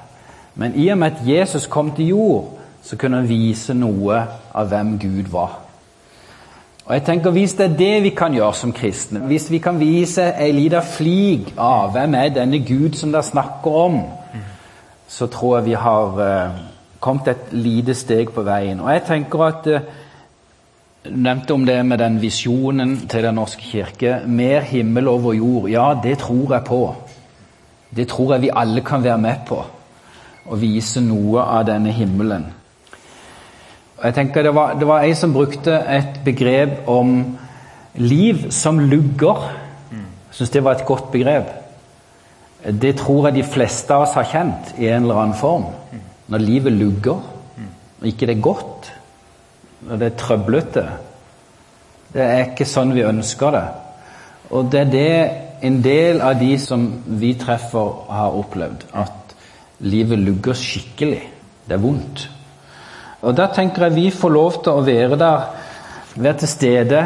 Men 0.55 0.75
i 0.75 0.89
og 0.89 0.99
med 0.99 1.07
at 1.07 1.27
Jesus 1.27 1.67
kom 1.67 1.91
til 1.91 2.07
jord, 2.07 2.59
så 2.83 2.97
kunne 2.97 3.17
han 3.17 3.29
vise 3.29 3.75
noe 3.75 4.23
av 4.55 4.69
hvem 4.69 4.99
Gud 4.99 5.31
var. 5.33 5.59
Og 6.89 6.95
jeg 6.95 7.05
tenker 7.05 7.31
Hvis 7.31 7.55
det 7.55 7.65
er 7.65 7.77
det 7.77 8.03
vi 8.03 8.11
kan 8.17 8.33
gjøre 8.33 8.55
som 8.55 8.73
kristne, 8.73 9.21
hvis 9.21 9.51
vi 9.51 9.59
kan 9.59 9.81
vise 9.81 10.25
ei 10.41 10.53
lita 10.57 10.81
flik 10.81 11.53
av 11.59 11.93
hvem 11.93 12.15
er 12.15 12.33
denne 12.33 12.63
Gud 12.65 12.97
som 12.97 13.13
dere 13.13 13.23
snakker 13.23 13.71
om, 13.71 13.99
så 15.09 15.27
tror 15.27 15.59
jeg 15.59 15.67
vi 15.67 15.75
har 15.77 16.21
eh, 16.25 16.57
kommet 17.01 17.29
et 17.29 17.53
lite 17.53 17.95
steg 17.95 18.33
på 18.33 18.43
veien. 18.43 18.81
Og 18.81 18.93
jeg 18.93 19.05
tenker 19.07 19.45
at 19.45 19.67
eh, 19.67 19.81
Du 21.05 21.15
nevnte 21.15 21.55
om 21.55 21.65
det 21.67 21.87
med 21.87 21.99
den 21.99 22.21
visjonen 22.21 23.09
til 23.09 23.23
Den 23.23 23.35
norske 23.35 23.63
kirke. 23.63 24.21
Mer 24.27 24.61
himmel 24.61 25.09
over 25.09 25.33
jord. 25.33 25.69
Ja, 25.71 25.95
det 26.03 26.19
tror 26.19 26.53
jeg 26.55 26.65
på. 26.65 26.95
Det 27.97 28.09
tror 28.09 28.33
jeg 28.33 28.43
vi 28.43 28.51
alle 28.53 28.81
kan 28.81 29.05
være 29.05 29.19
med 29.19 29.47
på. 29.47 29.63
Å 30.51 30.57
vise 30.57 31.01
noe 31.01 31.41
av 31.41 31.65
denne 31.67 31.93
himmelen. 31.93 32.45
Og 33.99 34.05
jeg 34.05 34.15
tenker 34.15 34.43
Det 34.43 34.55
var, 34.55 34.75
det 34.79 34.87
var 34.87 35.03
ei 35.03 35.15
som 35.15 35.33
brukte 35.35 35.75
et 35.75 36.21
begrep 36.25 36.87
om 36.89 37.39
liv 37.95 38.51
som 38.51 38.79
lugger. 38.79 39.49
Jeg 39.93 40.37
syns 40.37 40.51
det 40.55 40.65
var 40.65 40.79
et 40.79 40.87
godt 40.87 41.11
begrep. 41.11 41.49
Det 42.83 42.97
tror 42.99 43.29
jeg 43.29 43.39
de 43.39 43.43
fleste 43.47 43.95
av 43.95 44.05
oss 44.07 44.15
har 44.15 44.29
kjent 44.29 44.79
i 44.79 44.89
en 44.91 45.03
eller 45.03 45.23
annen 45.23 45.35
form. 45.39 45.67
Når 46.29 46.39
livet 46.39 46.73
lugger, 46.73 47.21
og 47.99 48.07
ikke 48.07 48.27
det 48.27 48.37
er 48.37 48.43
godt, 48.45 48.93
når 49.89 49.97
det 49.97 50.07
er 50.07 50.19
trøblete. 50.21 50.85
Det 52.13 52.23
er 52.23 52.43
ikke 52.51 52.67
sånn 52.69 52.95
vi 52.95 53.07
ønsker 53.07 53.55
det. 53.55 53.67
Og 54.51 54.71
det 54.73 54.81
er 54.81 54.93
det 54.93 55.13
en 55.67 55.83
del 55.83 56.21
av 56.25 56.39
de 56.41 56.55
som 56.61 56.87
vi 57.21 57.35
treffer, 57.41 57.95
har 58.09 58.37
opplevd. 58.39 58.87
At 58.95 59.35
livet 59.81 60.19
lugger 60.19 60.55
skikkelig. 60.57 61.23
Det 61.67 61.77
er 61.77 61.83
vondt. 61.83 62.29
Og 63.23 63.35
da 63.35 63.49
tenker 63.51 63.89
jeg 63.89 63.97
vi 63.97 64.11
får 64.15 64.31
lov 64.35 64.61
til 64.63 64.79
å 64.79 64.85
være 64.87 65.19
der, 65.19 65.49
være 66.15 66.39
til 66.43 66.51
stede. 66.51 67.03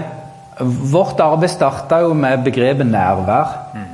Vårt 0.92 1.20
arbeid 1.24 1.50
starta 1.52 2.02
jo 2.04 2.12
med 2.16 2.44
begrepet 2.44 2.86
nærvær. 2.86 3.54
Mm. 3.72 3.90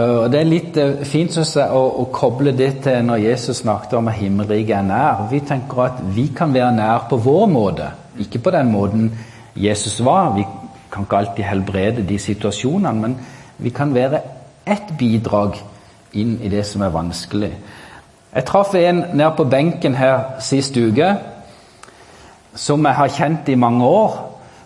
og 0.00 0.30
Det 0.32 0.40
er 0.40 0.48
litt 0.48 0.78
uh, 0.80 1.02
fint 1.04 1.32
synes 1.32 1.54
jeg, 1.56 1.68
å, 1.68 1.82
å 2.02 2.06
koble 2.12 2.54
det 2.56 2.70
til 2.86 3.04
når 3.04 3.24
Jesus 3.26 3.62
snakket 3.62 3.98
om 3.98 4.08
at 4.08 4.20
himmelriket 4.20 4.78
er 4.78 4.86
nær. 4.88 5.26
Vi 5.30 5.42
tenker 5.44 5.84
at 5.84 6.00
vi 6.16 6.30
kan 6.36 6.54
være 6.54 6.72
nær 6.76 7.04
på 7.10 7.20
vår 7.20 7.46
måte, 7.52 7.90
ikke 8.18 8.40
på 8.46 8.54
den 8.56 8.72
måten 8.72 9.10
Jesus 9.58 10.00
var. 10.04 10.32
Vi 10.36 10.46
kan 10.88 11.04
ikke 11.04 11.20
alltid 11.20 11.44
helbrede 11.44 12.06
de 12.08 12.16
situasjonene, 12.18 13.00
men 13.00 13.18
vi 13.58 13.74
kan 13.74 13.92
være 13.94 14.22
ett 14.68 14.94
bidrag 14.98 15.60
inn 16.16 16.38
i 16.40 16.48
det 16.48 16.64
som 16.66 16.82
er 16.84 16.94
vanskelig. 16.94 17.52
Jeg 18.34 18.44
traff 18.44 18.74
en 18.74 19.04
nede 19.14 19.32
på 19.36 19.44
benken 19.44 19.94
her 19.94 20.40
sist 20.44 20.76
uke 20.76 21.16
som 22.58 22.84
jeg 22.84 22.94
har 22.98 23.12
kjent 23.14 23.48
i 23.48 23.54
mange 23.54 23.86
år, 23.86 24.16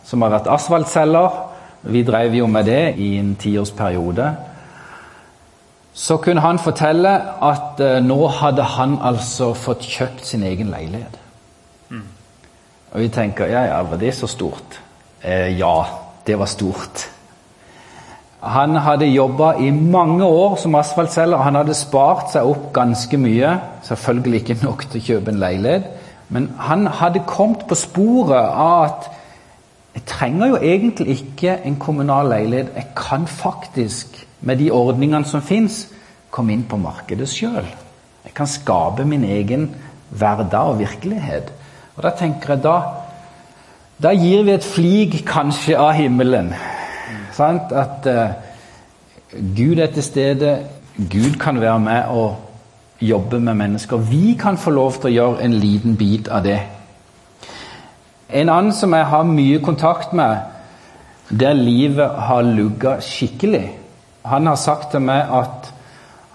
som 0.04 0.22
har 0.24 0.32
vært 0.32 0.48
asfaltselger. 0.50 1.34
Vi 1.82 2.02
drev 2.06 2.34
jo 2.38 2.46
med 2.46 2.64
det 2.64 2.94
i 2.96 3.16
en 3.18 3.34
tiårsperiode. 3.36 4.30
Så 5.92 6.16
kunne 6.16 6.40
han 6.40 6.58
fortelle 6.62 7.12
at 7.44 7.80
eh, 7.84 7.98
nå 8.00 8.16
hadde 8.38 8.64
han 8.78 8.96
altså 9.02 9.52
fått 9.54 9.84
kjøpt 9.84 10.24
sin 10.24 10.46
egen 10.48 10.72
leilighet. 10.72 11.18
Og 12.92 13.00
vi 13.00 13.08
tenker 13.08 13.48
ja, 13.48 13.64
ja, 13.70 13.82
var 13.88 14.00
det 14.00 14.12
så 14.16 14.28
stort? 14.28 14.78
Eh, 15.24 15.58
ja, 15.58 15.84
det 16.26 16.38
var 16.38 16.50
stort. 16.50 17.06
Han 18.42 18.76
hadde 18.76 19.06
jobba 19.06 19.52
i 19.62 19.70
mange 19.70 20.24
år 20.24 20.56
som 20.58 20.74
asfaltselger. 20.74 21.44
Han 21.46 21.54
hadde 21.60 21.76
spart 21.78 22.32
seg 22.32 22.48
opp 22.50 22.72
ganske 22.74 23.18
mye. 23.20 23.52
Selvfølgelig 23.86 24.40
ikke 24.40 24.56
nok 24.64 24.82
til 24.90 24.98
å 24.98 25.06
kjøpe 25.06 25.30
en 25.30 25.42
leilighet. 25.42 25.86
Men 26.32 26.48
han 26.58 26.88
hadde 26.90 27.22
kommet 27.28 27.66
på 27.68 27.78
sporet 27.78 28.34
av 28.40 28.86
at 28.88 29.10
jeg 29.92 30.06
trenger 30.08 30.54
jo 30.54 30.58
egentlig 30.58 31.18
ikke 31.20 31.54
en 31.68 31.76
kommunal 31.78 32.32
leilighet. 32.32 32.72
Jeg 32.74 32.90
kan 32.96 33.28
faktisk, 33.30 34.26
med 34.40 34.58
de 34.58 34.70
ordningene 34.74 35.28
som 35.28 35.44
fins, 35.44 35.84
komme 36.30 36.56
inn 36.56 36.66
på 36.66 36.80
markedet 36.80 37.28
sjøl. 37.30 37.68
Jeg 38.24 38.34
kan 38.34 38.48
skape 38.50 39.04
min 39.06 39.24
egen 39.28 39.68
hverdag 40.10 40.72
og 40.72 40.80
virkelighet. 40.80 41.52
Og 41.94 42.02
da 42.02 42.16
tenker 42.18 42.56
jeg 42.56 42.64
da 42.66 42.80
Da 44.02 44.10
gir 44.18 44.42
vi 44.42 44.50
et 44.50 44.64
flik 44.66 45.20
kanskje 45.28 45.76
av 45.78 45.92
himmelen. 45.94 46.48
Sant? 47.32 47.72
At 47.72 48.06
uh, 48.06 48.30
Gud 49.56 49.78
er 49.78 49.92
til 49.92 50.02
stede. 50.02 50.58
Gud 50.96 51.38
kan 51.40 51.60
være 51.60 51.80
med 51.80 52.02
og 52.08 52.36
jobbe 53.00 53.40
med 53.40 53.54
mennesker. 53.54 53.96
Vi 53.96 54.36
kan 54.40 54.58
få 54.58 54.70
lov 54.70 54.92
til 55.00 55.10
å 55.10 55.14
gjøre 55.14 55.44
en 55.44 55.54
liten 55.58 55.96
bit 55.96 56.28
av 56.28 56.44
det. 56.44 56.60
En 58.32 58.48
annen 58.48 58.72
som 58.72 58.94
jeg 58.96 59.08
har 59.08 59.28
mye 59.28 59.60
kontakt 59.64 60.12
med, 60.16 60.36
der 61.28 61.56
livet 61.56 62.10
har 62.28 62.42
lugga 62.44 62.98
skikkelig 63.00 63.78
Han 64.24 64.46
har 64.46 64.56
sagt 64.60 64.90
til 64.92 65.00
meg 65.02 65.30
at 65.32 65.72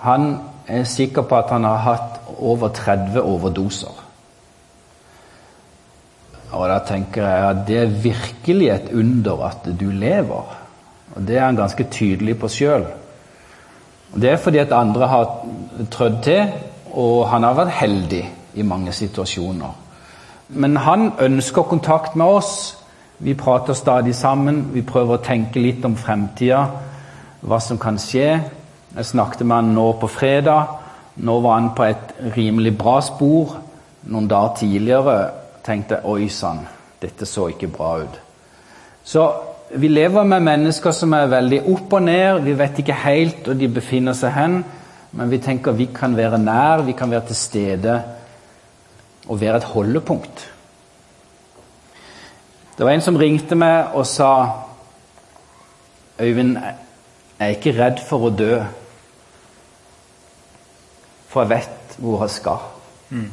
han 0.04 0.40
er 0.68 0.84
sikker 0.84 1.24
på 1.24 1.38
at 1.38 1.52
han 1.54 1.64
har 1.64 1.78
hatt 1.78 2.18
over 2.38 2.68
30 2.76 3.22
overdoser. 3.22 4.02
Og 6.52 6.66
da 6.68 6.80
tenker 6.84 7.24
jeg 7.24 7.46
at 7.48 7.62
det 7.68 7.78
er 7.80 7.96
virkelig 8.04 8.70
et 8.74 8.90
under 8.94 9.46
at 9.48 9.70
du 9.80 9.88
lever. 9.92 10.58
Og 11.16 11.28
det 11.28 11.38
er 11.38 11.46
han 11.46 11.56
ganske 11.56 11.84
tydelig 11.92 12.40
på 12.40 12.50
sjøl. 12.52 12.86
Det 14.16 14.30
er 14.32 14.42
fordi 14.42 14.58
at 14.58 14.72
andre 14.72 15.08
har 15.08 15.46
trødd 15.92 16.24
til, 16.24 16.52
og 16.94 17.28
han 17.30 17.44
har 17.44 17.54
vært 17.58 17.76
heldig 17.80 18.24
i 18.54 18.66
mange 18.66 18.92
situasjoner. 18.92 19.76
Men 20.48 20.78
han 20.78 21.12
ønsker 21.20 21.62
kontakt 21.62 22.16
med 22.16 22.26
oss 22.26 22.78
Vi 23.20 23.34
prater 23.34 23.74
stadig 23.74 24.16
sammen. 24.16 24.74
Vi 24.74 24.82
prøver 24.82 25.18
å 25.18 25.24
tenke 25.26 25.58
litt 25.60 25.86
om 25.86 25.96
fremtida, 25.98 26.60
hva 27.42 27.58
som 27.60 27.80
kan 27.82 27.98
skje. 27.98 28.28
Jeg 28.94 29.06
snakket 29.10 29.42
med 29.42 29.56
han 29.56 29.72
nå 29.74 29.86
på 29.98 30.08
fredag. 30.08 30.76
Nå 31.16 31.40
var 31.42 31.58
han 31.58 31.72
på 31.74 31.84
et 31.84 32.14
rimelig 32.36 32.76
bra 32.78 33.00
spor. 33.02 33.56
Noen 34.04 34.28
dager 34.30 34.54
tidligere 34.60 35.16
tenkte 35.66 35.98
jeg 35.98 36.06
oi 36.06 36.30
sann, 36.30 36.62
dette 37.02 37.26
så 37.26 37.48
ikke 37.50 37.72
bra 37.74 37.96
ut. 38.04 38.22
Så 39.04 39.26
vi 39.76 39.88
lever 39.88 40.24
med 40.24 40.44
mennesker 40.46 40.94
som 40.96 41.14
er 41.14 41.32
veldig 41.32 41.62
opp 41.74 41.94
og 41.98 42.04
ned. 42.06 42.44
Vi 42.46 42.54
vet 42.58 42.78
ikke 42.80 42.96
helt 43.04 43.48
hvor 43.48 43.58
de 43.60 43.68
befinner 43.72 44.16
seg 44.16 44.32
hen, 44.36 44.62
men 45.12 45.32
vi 45.32 45.40
tenker 45.44 45.76
vi 45.76 45.90
kan 45.94 46.16
være 46.16 46.40
nær, 46.40 46.86
vi 46.88 46.96
kan 46.96 47.12
være 47.12 47.28
til 47.28 47.40
stede 47.40 47.98
og 49.28 49.42
være 49.42 49.60
et 49.60 49.68
holdepunkt. 49.74 50.46
Det 52.78 52.86
var 52.86 52.94
en 52.94 53.04
som 53.04 53.18
ringte 53.18 53.58
meg 53.58 53.96
og 53.98 54.06
sa 54.08 54.32
Øyvind, 56.18 56.56
jeg 56.58 57.46
er 57.46 57.54
ikke 57.54 57.76
redd 57.78 58.00
for 58.02 58.26
å 58.26 58.30
dø, 58.34 58.56
for 61.30 61.44
jeg 61.44 61.52
vet 61.52 61.98
hvor 62.02 62.24
jeg 62.24 62.34
skal. 62.34 62.64
Mm. 63.14 63.28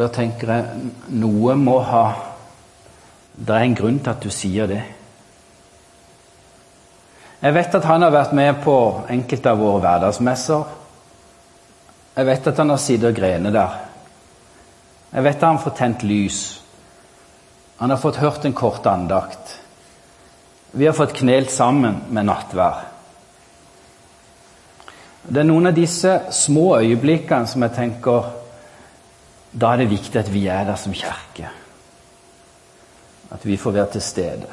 Da 0.00 0.08
tenker 0.08 0.48
jeg 0.48 0.90
noe 1.20 1.54
må 1.60 1.76
ha 1.84 2.04
Det 3.36 3.52
er 3.52 3.66
en 3.66 3.76
grunn 3.76 3.98
til 4.00 4.12
at 4.12 4.22
du 4.24 4.30
sier 4.32 4.68
det. 4.68 4.80
Jeg 7.40 7.56
vet 7.56 7.76
at 7.76 7.86
han 7.88 8.04
har 8.04 8.12
vært 8.12 8.32
med 8.36 8.58
på 8.64 8.74
enkelte 9.08 9.52
av 9.52 9.60
våre 9.60 9.80
hverdagsmesser. 9.80 10.64
Jeg 12.16 12.28
vet 12.28 12.48
at 12.50 12.58
han 12.60 12.72
har 12.72 12.82
sittet 12.82 13.08
og 13.08 13.16
grenet 13.16 13.56
der. 13.56 13.78
Jeg 15.14 15.24
vet 15.24 15.38
at 15.38 15.46
han 15.48 15.62
fått 15.62 15.78
tent 15.80 16.04
lys. 16.04 16.40
Han 17.80 17.94
har 17.94 18.00
fått 18.02 18.20
hørt 18.20 18.44
en 18.44 18.56
kort 18.56 18.86
andakt. 18.86 19.56
Vi 20.76 20.84
har 20.86 20.96
fått 20.96 21.16
knelt 21.16 21.50
sammen 21.52 22.02
med 22.10 22.28
nattvær. 22.28 22.84
Det 25.24 25.40
er 25.40 25.48
noen 25.48 25.72
av 25.72 25.76
disse 25.76 26.18
små 26.32 26.74
øyeblikkene 26.76 27.48
som 27.48 27.64
jeg 27.64 27.76
tenker 27.76 28.28
da 29.52 29.72
er 29.72 29.82
det 29.82 29.90
viktig 29.90 30.20
at 30.20 30.32
vi 30.32 30.46
er 30.46 30.64
der 30.68 30.78
som 30.78 30.94
kirke. 30.94 31.50
At 33.30 33.46
vi 33.46 33.56
får 33.56 33.70
være 33.70 33.92
til 33.92 34.02
stede. 34.02 34.50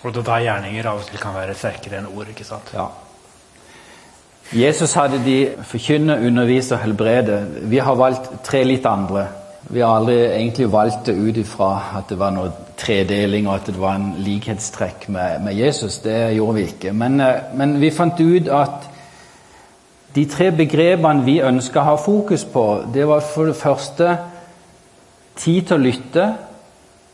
Og 0.00 0.14
da 0.16 0.38
gjerninger 0.40 0.86
av 0.88 1.02
og 1.02 1.08
til 1.08 1.20
kan 1.20 1.36
være 1.36 1.54
sterkere 1.54 2.00
enn 2.00 2.08
ord. 2.08 2.28
ikke 2.32 2.44
sant? 2.44 2.72
Ja. 2.72 2.88
Jesus 4.50 4.96
hadde 4.96 5.20
de 5.24 5.52
forkynne, 5.62 6.16
undervise 6.26 6.74
og 6.74 6.80
helbrede. 6.82 7.46
Vi 7.70 7.78
har 7.78 7.94
valgt 7.94 8.32
tre 8.44 8.64
litt 8.64 8.86
andre. 8.86 9.26
Vi 9.70 9.80
har 9.80 10.00
aldri 10.00 10.16
egentlig 10.24 10.72
valgt 10.72 11.06
det 11.06 11.14
ut 11.14 11.36
ifra 11.36 11.70
at 12.00 12.08
det 12.10 12.18
var 12.18 12.32
noe 12.34 12.50
tredeling 12.80 13.46
og 13.46 13.60
at 13.60 13.68
det 13.70 13.78
var 13.78 13.98
en 13.98 14.14
likhetstrekk 14.24 15.06
med, 15.12 15.44
med 15.44 15.54
Jesus. 15.54 16.00
Det 16.02 16.16
gjorde 16.34 16.56
vi 16.56 16.64
ikke. 16.72 16.92
Men, 16.92 17.20
eh, 17.20 17.52
men 17.54 17.76
vi 17.80 17.92
fant 17.94 18.20
ut 18.20 18.48
at 18.48 18.89
de 20.14 20.24
tre 20.26 20.50
begrepene 20.50 21.24
vi 21.26 21.38
ønsker 21.44 21.80
å 21.80 21.92
ha 21.92 21.96
fokus 22.00 22.44
på, 22.44 22.66
det 22.94 23.06
var 23.06 23.22
for 23.22 23.50
det 23.50 23.58
første 23.58 24.16
tid 25.38 25.68
til 25.68 25.76
å 25.76 25.84
lytte, 25.84 26.26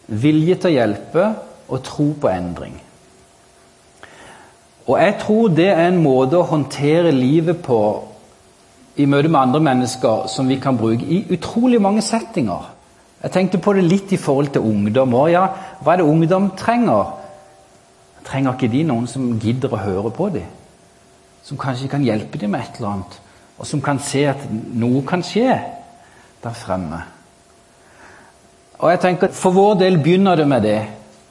vilje 0.06 0.56
til 0.62 0.70
å 0.70 0.76
hjelpe 0.76 1.28
og 1.68 1.82
tro 1.84 2.10
på 2.20 2.30
endring. 2.30 2.76
Og 4.86 5.00
jeg 5.02 5.16
tror 5.20 5.48
det 5.50 5.68
er 5.72 5.88
en 5.88 5.98
måte 6.02 6.38
å 6.38 6.46
håndtere 6.46 7.10
livet 7.10 7.58
på 7.66 7.80
i 8.96 9.06
møte 9.10 9.28
med 9.28 9.40
andre 9.40 9.60
mennesker 9.66 10.28
som 10.32 10.48
vi 10.48 10.60
kan 10.62 10.78
bruke 10.78 11.04
i 11.04 11.24
utrolig 11.34 11.80
mange 11.82 12.04
settinger. 12.06 12.70
Jeg 13.22 13.32
tenkte 13.34 13.58
på 13.58 13.74
det 13.74 13.84
litt 13.84 14.12
i 14.14 14.20
forhold 14.20 14.52
til 14.54 14.64
ungdom. 14.64 15.14
Og 15.18 15.32
ja, 15.32 15.48
hva 15.82 15.92
er 15.92 16.00
det 16.00 16.06
ungdom 16.06 16.52
trenger? 16.56 17.16
Trenger 18.24 18.54
ikke 18.54 18.70
de 18.72 18.84
noen 18.86 19.08
som 19.10 19.34
gidder 19.42 19.74
å 19.74 19.82
høre 19.82 20.12
på 20.14 20.30
dem? 20.36 20.55
Som 21.46 21.58
kanskje 21.58 21.90
kan 21.90 22.02
hjelpe 22.02 22.38
dem 22.42 22.50
med 22.56 22.64
et 22.64 22.80
eller 22.80 22.96
annet, 22.96 23.18
og 23.58 23.66
som 23.66 23.82
kan 23.82 24.00
se 24.02 24.24
at 24.26 24.48
noe 24.50 25.04
kan 25.06 25.22
skje 25.24 25.52
der 26.42 26.56
fremme. 26.56 27.04
Og 28.78 28.90
jeg 28.90 29.00
tenker, 29.00 29.32
For 29.32 29.54
vår 29.54 29.78
del 29.80 29.98
begynner 30.02 30.36
det 30.36 30.48
med 30.48 30.62
det. 30.62 30.80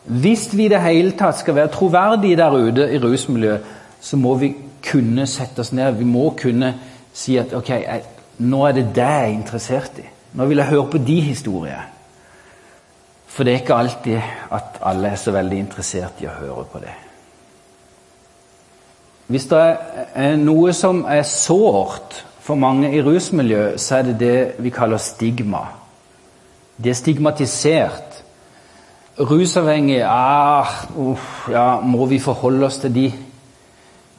Hvis 0.06 0.58
vi 0.58 0.65
i 0.65 0.69
det 0.71 0.82
hele 0.82 1.12
tatt 1.17 1.38
skal 1.38 1.56
være 1.56 1.73
troverdige 1.73 2.38
der 2.38 2.56
ute 2.56 2.88
i 2.93 2.99
rusmiljøet, 3.01 3.62
så 4.01 4.17
må 4.17 4.36
vi 4.36 4.56
kunne 4.86 5.28
sette 5.28 5.60
oss 5.60 5.73
ned. 5.73 5.97
Vi 5.97 6.06
må 6.06 6.30
kunne 6.38 6.73
si 7.13 7.38
at 7.38 7.54
ok, 7.54 7.69
jeg, 7.69 8.04
nå 8.38 8.65
er 8.65 8.71
det 8.71 8.89
det 8.95 9.04
jeg 9.04 9.23
er 9.23 9.34
interessert 9.34 9.99
i. 9.99 10.08
Nå 10.34 10.45
vil 10.45 10.62
jeg 10.62 10.71
høre 10.71 10.89
på 10.91 10.97
de 10.97 11.21
historier. 11.21 11.88
For 13.28 13.43
det 13.43 13.54
er 13.54 13.63
ikke 13.63 13.75
alltid 13.75 14.19
at 14.51 14.80
alle 14.82 15.12
er 15.12 15.19
så 15.19 15.34
veldig 15.36 15.60
interessert 15.60 16.21
i 16.23 16.30
å 16.30 16.38
høre 16.39 16.65
på 16.71 16.80
det. 16.84 17.05
Hvis 19.28 19.48
det 19.50 19.62
er 20.14 20.36
noe 20.38 20.74
som 20.78 21.02
er 21.10 21.24
sårt 21.26 22.20
for 22.46 22.60
mange 22.62 22.92
i 22.94 23.02
rusmiljøet, 23.02 23.82
så 23.82 24.00
er 24.00 24.12
det 24.12 24.20
det 24.20 24.38
vi 24.62 24.70
kaller 24.70 25.02
stigma. 25.02 25.64
De 26.78 26.92
er 26.92 26.98
stigmatisert. 26.98 28.22
Rusavhengige 29.16 30.06
ah, 30.06 30.68
uff, 31.00 31.48
ja, 31.50 31.80
Må 31.80 32.06
vi 32.06 32.20
forholde 32.20 32.66
oss 32.68 32.78
til 32.84 32.94
de? 32.94 33.06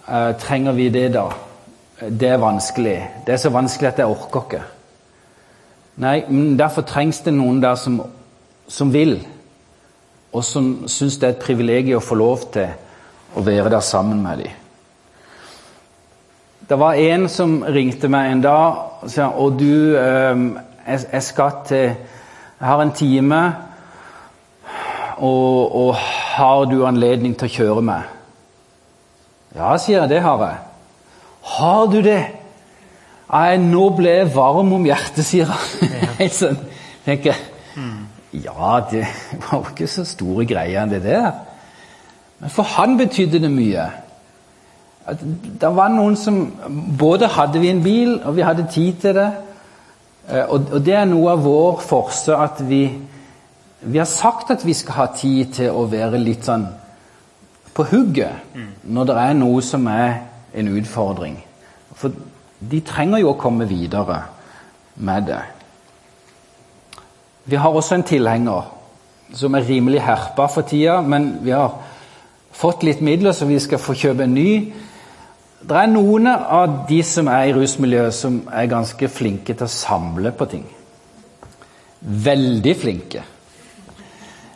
Eh, 0.08 0.32
trenger 0.40 0.72
vi 0.72 0.88
det, 0.88 1.10
da? 1.14 1.28
Det 2.00 2.28
er 2.28 2.40
vanskelig. 2.40 2.96
Det 3.26 3.34
er 3.34 3.42
så 3.44 3.52
vanskelig 3.52 3.88
at 3.88 3.98
jeg 3.98 4.06
orker 4.06 4.42
ikke. 4.42 4.62
Nei, 5.96 6.24
men 6.28 6.58
Derfor 6.58 6.82
trengs 6.82 7.20
det 7.24 7.34
noen 7.34 7.62
der 7.62 7.76
som, 7.80 8.02
som 8.68 8.92
vil, 8.92 9.18
og 10.32 10.44
som 10.44 10.88
syns 10.88 11.16
det 11.16 11.28
er 11.28 11.36
et 11.36 11.44
privilegium 11.44 12.00
å 12.00 12.04
få 12.04 12.18
lov 12.18 12.50
til 12.52 12.72
å 13.36 13.44
være 13.44 13.70
der 13.72 13.84
sammen 13.84 14.22
med 14.24 14.44
dem. 14.44 14.65
Det 16.68 16.78
var 16.78 16.98
en 16.98 17.28
som 17.30 17.60
ringte 17.62 18.08
meg 18.10 18.32
en 18.32 18.40
dag 18.42 18.78
og 19.04 19.10
sa 19.10 19.28
og 19.38 19.58
du, 19.60 19.94
ehm, 20.00 20.58
jeg 20.86 21.22
skal 21.22 21.60
til 21.66 21.94
Jeg 22.56 22.68
har 22.68 22.80
en 22.80 22.92
time, 22.92 23.40
og, 25.16 25.76
og 25.76 25.94
har 26.36 26.64
du 26.64 26.86
anledning 26.86 27.34
til 27.36 27.46
å 27.46 27.52
kjøre 27.52 27.82
meg? 27.84 28.06
Ja, 29.54 29.74
sier 29.76 29.98
jeg. 30.00 30.08
Det 30.08 30.22
har 30.24 30.40
jeg. 30.40 30.56
Har 31.56 31.86
du 31.92 31.98
det? 32.00 32.22
Nei, 33.28 33.58
nå 33.60 33.90
ble 33.98 34.14
jeg 34.22 34.32
varm 34.32 34.72
om 34.72 34.88
hjertet, 34.88 35.20
sier 35.28 35.52
han. 35.52 35.92
Ja. 36.00 36.30
sånn, 36.40 36.56
tenker 37.04 37.36
Ja, 38.32 38.80
det 38.90 39.04
var 39.44 39.60
jo 39.60 39.62
ikke 39.74 39.90
så 39.92 40.06
store 40.08 40.48
greier 40.48 40.80
enn 40.82 40.96
det 40.96 41.04
der. 41.04 41.28
Men 42.40 42.56
for 42.56 42.64
han 42.78 42.96
betydde 42.96 43.44
det 43.44 43.52
mye 43.52 43.90
at 45.06 45.20
det 45.60 45.68
var 45.76 45.92
noen 45.94 46.16
som 46.18 46.40
Både 46.98 47.28
hadde 47.30 47.60
vi 47.62 47.70
en 47.70 47.82
bil, 47.82 48.16
og 48.24 48.36
vi 48.36 48.42
hadde 48.42 48.66
tid 48.70 49.02
til 49.02 49.14
det. 49.14 49.28
Eh, 50.28 50.44
og, 50.44 50.72
og 50.72 50.80
det 50.84 50.96
er 50.98 51.06
noe 51.06 51.36
av 51.36 51.44
vår 51.44 51.82
forse 51.86 52.34
at 52.34 52.62
vi, 52.66 52.82
vi 53.80 53.98
har 53.98 54.10
sagt 54.10 54.50
at 54.50 54.64
vi 54.66 54.74
skal 54.74 54.98
ha 55.00 55.06
tid 55.14 55.54
til 55.60 55.70
å 55.70 55.86
være 55.90 56.18
litt 56.18 56.48
sånn 56.48 56.66
på 57.76 57.84
hugget 57.90 58.54
mm. 58.56 58.70
når 58.96 59.08
det 59.10 59.16
er 59.20 59.34
noe 59.36 59.62
som 59.62 59.84
er 59.92 60.16
en 60.56 60.70
utfordring. 60.72 61.36
For 61.96 62.14
de 62.58 62.80
trenger 62.80 63.20
jo 63.20 63.34
å 63.34 63.38
komme 63.38 63.68
videre 63.68 64.22
med 64.96 65.28
det. 65.28 65.42
Vi 67.46 67.60
har 67.60 67.70
også 67.70 67.98
en 67.98 68.06
tilhenger 68.08 68.72
som 69.36 69.54
er 69.54 69.66
rimelig 69.68 70.00
herpa 70.06 70.48
for 70.50 70.66
tida, 70.66 71.00
men 71.02 71.36
vi 71.44 71.52
har 71.54 71.76
fått 72.56 72.86
litt 72.86 73.02
midler, 73.04 73.36
så 73.36 73.46
vi 73.46 73.58
skal 73.60 73.82
få 73.82 73.94
kjøpe 73.94 74.24
en 74.24 74.34
ny. 74.34 74.50
Det 75.66 75.74
er 75.74 75.88
noen 75.90 76.28
av 76.30 76.84
de 76.86 77.00
som 77.02 77.26
er 77.26 77.48
i 77.48 77.54
rusmiljøet, 77.56 78.14
som 78.14 78.36
er 78.54 78.68
ganske 78.70 79.08
flinke 79.10 79.50
til 79.50 79.66
å 79.66 79.72
samle 79.72 80.30
på 80.30 80.46
ting. 80.46 80.66
Veldig 82.00 82.74
flinke. 82.78 83.22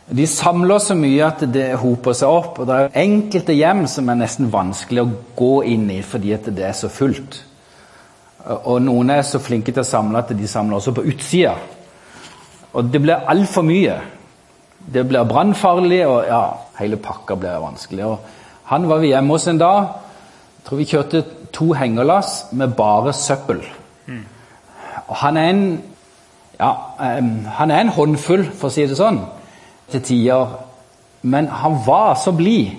De 0.07 0.27
samler 0.27 0.79
så 0.79 0.95
mye 0.95 1.25
at 1.25 1.43
det 1.51 1.65
hoper 1.81 2.15
seg 2.15 2.31
opp. 2.31 2.61
og 2.61 2.69
Det 2.69 2.77
er 2.77 2.95
enkelte 3.01 3.55
hjem 3.57 3.83
som 3.91 4.07
er 4.07 4.21
nesten 4.21 4.47
vanskelig 4.53 5.03
å 5.03 5.11
gå 5.35 5.51
inn 5.73 5.89
i 5.91 5.99
fordi 6.03 6.31
det 6.47 6.63
er 6.69 6.77
så 6.79 6.87
fullt. 6.91 7.41
Og 8.71 8.79
noen 8.81 9.11
er 9.11 9.25
så 9.27 9.41
flinke 9.43 9.73
til 9.75 9.83
å 9.83 9.87
samle 9.87 10.21
at 10.23 10.31
de 10.31 10.47
samler 10.47 10.79
også 10.79 10.93
på 10.95 11.03
utsida. 11.11 11.57
Og 12.71 12.87
det 12.87 13.01
blir 13.03 13.27
altfor 13.33 13.67
mye. 13.67 13.97
Det 14.79 15.03
blir 15.07 15.27
brannfarlig, 15.27 16.05
og 16.07 16.23
ja, 16.29 16.45
hele 16.79 17.01
pakka 17.03 17.35
blir 17.35 17.59
vanskelig. 17.67 18.07
Og 18.07 18.71
han 18.71 18.87
var 18.87 19.03
vi 19.03 19.11
hjemme 19.11 19.35
hos 19.35 19.49
en 19.51 19.59
dag. 19.59 20.00
Jeg 20.61 20.69
tror 20.69 20.77
vi 20.77 20.89
kjørte 20.91 21.23
to 21.51 21.71
hengerlass 21.73 22.45
med 22.51 22.75
bare 22.77 23.13
søppel. 23.17 23.63
Mm. 24.05 24.25
Og 25.07 25.15
han 25.23 25.37
er 25.37 25.49
en 25.49 25.63
ja, 26.61 26.71
um, 27.17 27.45
han 27.45 27.71
er 27.71 27.81
en 27.81 27.89
håndfull, 27.89 28.45
for 28.53 28.69
å 28.69 28.73
si 28.73 28.85
det 28.85 28.97
sånn, 28.99 29.17
til 29.89 30.03
tider. 30.05 30.53
Men 31.25 31.49
han 31.49 31.79
var 31.85 32.13
så 32.21 32.33
blid 32.37 32.75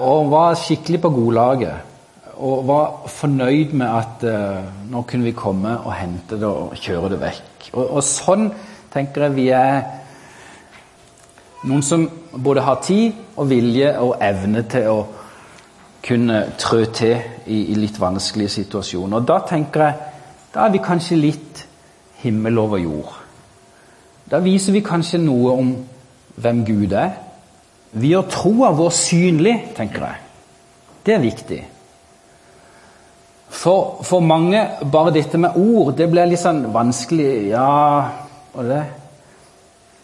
og 0.00 0.30
var 0.32 0.56
skikkelig 0.56 1.02
på 1.04 1.12
godlaget. 1.12 1.84
og 2.38 2.66
var 2.66 3.08
fornøyd 3.10 3.72
med 3.74 3.88
at 3.90 4.22
uh, 4.22 4.66
nå 4.90 5.00
kunne 5.10 5.26
vi 5.26 5.32
komme 5.34 5.72
og 5.82 5.90
hente 5.92 6.36
det 6.38 6.46
og 6.46 6.76
kjøre 6.78 7.08
det 7.10 7.18
vekk. 7.20 7.70
Og, 7.72 7.96
og 7.98 8.04
sånn 8.06 8.44
tenker 8.92 9.24
jeg 9.26 9.34
vi 9.34 9.48
er 9.50 9.80
noen 11.66 11.82
som 11.82 12.04
både 12.30 12.62
har 12.62 12.78
tid 12.86 13.18
og 13.34 13.50
vilje 13.50 13.90
og 13.98 14.22
evne 14.22 14.62
til 14.70 14.86
å 14.86 15.00
kunne 16.04 16.42
trø 16.58 16.84
til 16.94 17.16
i, 17.46 17.58
i 17.72 17.78
litt 17.78 17.98
vanskelige 18.00 18.54
situasjoner. 18.60 19.20
Og 19.20 19.28
da 19.28 19.40
tenker 19.48 19.84
jeg 19.84 20.04
da 20.54 20.64
er 20.64 20.72
vi 20.72 20.80
kanskje 20.82 21.18
litt 21.20 21.64
himmel 22.22 22.58
over 22.58 22.80
jord. 22.80 23.16
Da 24.28 24.40
viser 24.44 24.74
vi 24.74 24.84
kanskje 24.84 25.20
noe 25.22 25.52
om 25.60 25.72
hvem 26.38 26.62
Gud 26.66 26.94
er. 26.96 27.12
Vi 27.92 28.12
gjør 28.12 28.30
troa 28.32 28.70
vår 28.76 28.94
synlig, 28.96 29.54
tenker 29.76 30.06
jeg. 30.06 30.24
Det 31.06 31.14
er 31.14 31.22
viktig. 31.22 31.60
For, 33.48 34.02
for, 34.04 34.20
mange, 34.20 34.60
bare 34.92 35.14
dette 35.14 35.38
med 35.40 35.56
ord, 35.56 35.94
det 35.96 36.08
blir 36.10 36.28
litt 36.28 36.42
sånn 36.42 36.66
vanskelig 36.72 37.48
Ja, 37.48 38.10
og 38.52 38.66
det 38.68 38.82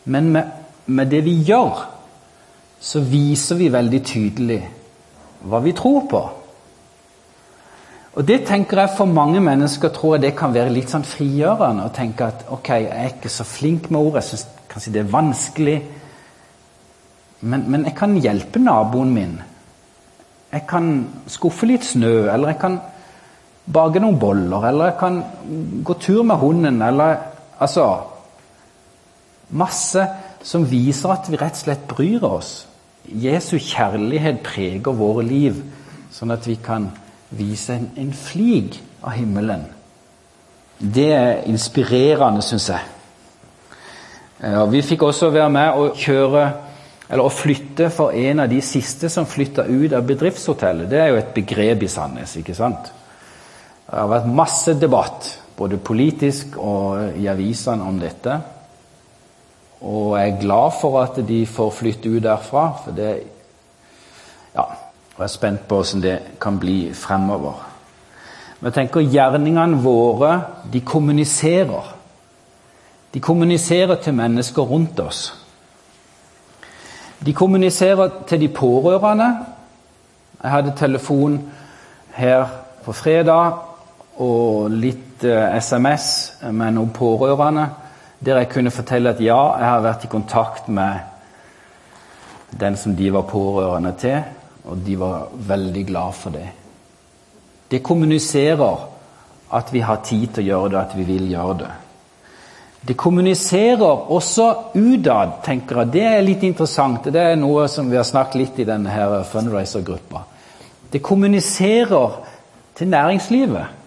Men 0.09 0.31
med, 0.33 0.49
med 0.87 1.11
det 1.13 1.21
vi 1.25 1.35
gjør, 1.45 1.83
så 2.81 3.01
viser 3.01 3.57
vi 3.61 3.69
veldig 3.73 4.01
tydelig 4.05 4.59
hva 5.45 5.61
vi 5.65 5.75
tror 5.77 6.07
på. 6.11 6.23
Og 8.15 8.27
det 8.27 8.45
tenker 8.47 8.79
jeg 8.79 8.95
For 8.97 9.11
mange 9.11 9.41
mennesker 9.43 9.91
tror 9.95 10.17
jeg 10.17 10.23
det 10.29 10.37
kan 10.39 10.55
være 10.55 10.73
litt 10.73 10.93
sånn 10.93 11.07
frigjørende. 11.07 11.89
Å 11.89 11.95
tenke 11.95 12.29
at 12.31 12.47
ok, 12.55 12.71
jeg 12.85 12.93
er 12.93 13.13
ikke 13.17 13.33
så 13.33 13.47
flink 13.49 13.91
med 13.91 14.01
ord, 14.01 14.21
jeg 14.21 14.29
syns 14.31 14.47
kanskje 14.71 14.95
det 14.95 15.03
er 15.03 15.13
vanskelig. 15.13 15.77
Men, 17.45 17.67
men, 17.69 17.85
jeg 17.85 17.97
kan 17.99 18.17
hjelpe 18.17 18.63
naboen 18.63 19.13
min. 19.13 19.37
Jeg 20.55 20.67
kan 20.71 20.91
skuffe 21.29 21.67
litt 21.67 21.85
snø, 21.85 22.31
eller 22.33 22.55
jeg 22.55 22.61
kan 22.63 22.79
bake 23.75 24.01
noen 24.01 24.21
boller, 24.21 24.69
eller 24.71 24.93
jeg 24.93 24.99
kan 25.01 25.21
gå 25.85 25.97
tur 26.01 26.23
med 26.27 26.43
hunden, 26.43 26.83
eller 26.83 27.31
Altså 27.55 27.85
Masse 29.55 30.03
som 30.43 30.65
viser 30.67 31.13
at 31.13 31.29
vi 31.31 31.39
rett 31.39 31.55
og 31.55 31.61
slett 31.61 31.85
bryr 31.89 32.25
oss. 32.27 32.65
Jesu 33.05 33.59
kjærlighet 33.59 34.41
preger 34.45 34.97
våre 34.97 35.25
liv, 35.27 35.61
sånn 36.15 36.33
at 36.33 36.47
vi 36.49 36.57
kan 36.63 36.89
vise 37.35 37.75
en, 37.77 37.91
en 38.01 38.13
flik 38.17 38.79
av 39.05 39.17
himmelen. 39.19 39.67
Det 40.79 41.11
er 41.13 41.43
inspirerende, 41.51 42.43
syns 42.43 42.71
jeg. 42.73 42.91
Og 44.45 44.71
vi 44.73 44.83
fikk 44.85 45.05
også 45.07 45.31
være 45.33 45.51
med 45.53 45.79
å 45.79 45.91
kjøre 45.97 46.45
eller 47.09 47.27
å 47.29 47.33
flytte 47.33 47.91
for 47.93 48.17
en 48.17 48.41
av 48.43 48.49
de 48.51 48.61
siste 48.65 49.11
som 49.13 49.29
flytta 49.29 49.67
ut 49.69 49.93
av 49.95 50.07
bedriftshotellet. 50.09 50.89
Det 50.91 51.01
er 51.01 51.13
jo 51.13 51.21
et 51.21 51.35
begrep 51.37 51.85
i 51.85 51.91
Sandnes, 51.93 52.37
ikke 52.41 52.57
sant? 52.57 52.91
Det 53.85 53.93
har 54.01 54.09
vært 54.11 54.31
masse 54.33 54.75
debatt, 54.81 55.29
både 55.55 55.79
politisk 55.85 56.57
og 56.59 57.19
i 57.21 57.29
avisene, 57.31 57.85
om 57.85 58.01
dette. 58.01 58.39
Og 59.85 60.19
jeg 60.19 60.31
er 60.31 60.41
glad 60.41 60.71
for 60.81 61.03
at 61.03 61.19
de 61.29 61.47
får 61.47 61.71
flytte 61.71 62.09
ut 62.09 62.23
derfra, 62.23 62.73
for 62.85 62.97
det 62.97 63.23
Ja, 64.55 64.63
og 64.63 65.19
jeg 65.19 65.25
er 65.25 65.29
spent 65.29 65.69
på 65.69 65.75
hvordan 65.75 66.03
det 66.03 66.19
kan 66.41 66.59
bli 66.59 66.95
fremover. 66.95 67.67
Men 68.61 68.67
jeg 68.67 68.75
tenker 68.75 69.01
gjerningene 69.01 69.83
våre, 69.83 70.43
de 70.73 70.81
kommuniserer. 70.81 71.95
De 73.15 73.21
kommuniserer 73.21 73.95
til 73.95 74.15
mennesker 74.15 74.63
rundt 74.63 75.01
oss. 75.01 75.35
De 77.27 77.35
kommuniserer 77.35 78.11
til 78.29 78.41
de 78.41 78.49
pårørende. 78.49 79.39
Jeg 80.43 80.51
hadde 80.51 80.73
telefon 80.77 81.51
her 82.15 82.47
på 82.85 82.93
fredag 82.93 83.53
og 84.17 84.71
litt 84.71 85.25
eh, 85.25 85.59
SMS 85.61 86.33
med 86.51 86.75
noen 86.77 86.91
pårørende 86.95 87.69
der 88.25 88.41
jeg 88.41 88.51
kunne 88.53 88.73
fortelle 88.73 89.13
at 89.15 89.21
ja, 89.21 89.41
jeg 89.59 89.69
har 89.69 89.85
vært 89.85 90.05
i 90.07 90.13
kontakt 90.13 90.69
med 90.69 90.99
den 92.61 92.77
som 92.77 92.97
de 92.97 93.13
var 93.13 93.27
pårørende 93.29 93.93
til, 93.99 94.21
og 94.65 94.83
de 94.87 94.99
var 94.99 95.29
veldig 95.35 95.87
glad 95.87 96.13
for 96.17 96.35
det. 96.35 96.49
Det 97.71 97.83
kommuniserer 97.83 98.85
at 99.55 99.73
vi 99.73 99.81
har 99.81 100.05
tid 100.05 100.29
til 100.35 100.45
å 100.45 100.47
gjøre 100.47 100.71
det, 100.73 100.83
at 100.83 100.95
vi 100.97 101.07
vil 101.09 101.27
gjøre 101.31 101.57
det. 101.59 101.73
Det 102.85 102.97
kommuniserer 103.01 104.11
også 104.13 104.47
utad, 104.75 105.39
tenker 105.45 105.81
jeg. 105.81 105.93
Det 105.95 106.05
er 106.05 106.25
litt 106.25 106.43
interessant. 106.45 107.07
Det 107.09 107.21
er 107.21 107.39
noe 107.41 107.65
som 107.73 107.89
vi 107.89 107.97
har 107.97 108.05
snakket 108.05 108.41
litt 108.41 108.59
i 108.61 108.67
denne 108.69 109.23
fundraiser-gruppa. 109.31 110.21
Det 110.93 111.01
kommuniserer 111.03 112.19
til 112.77 112.91
næringslivet. 112.93 113.84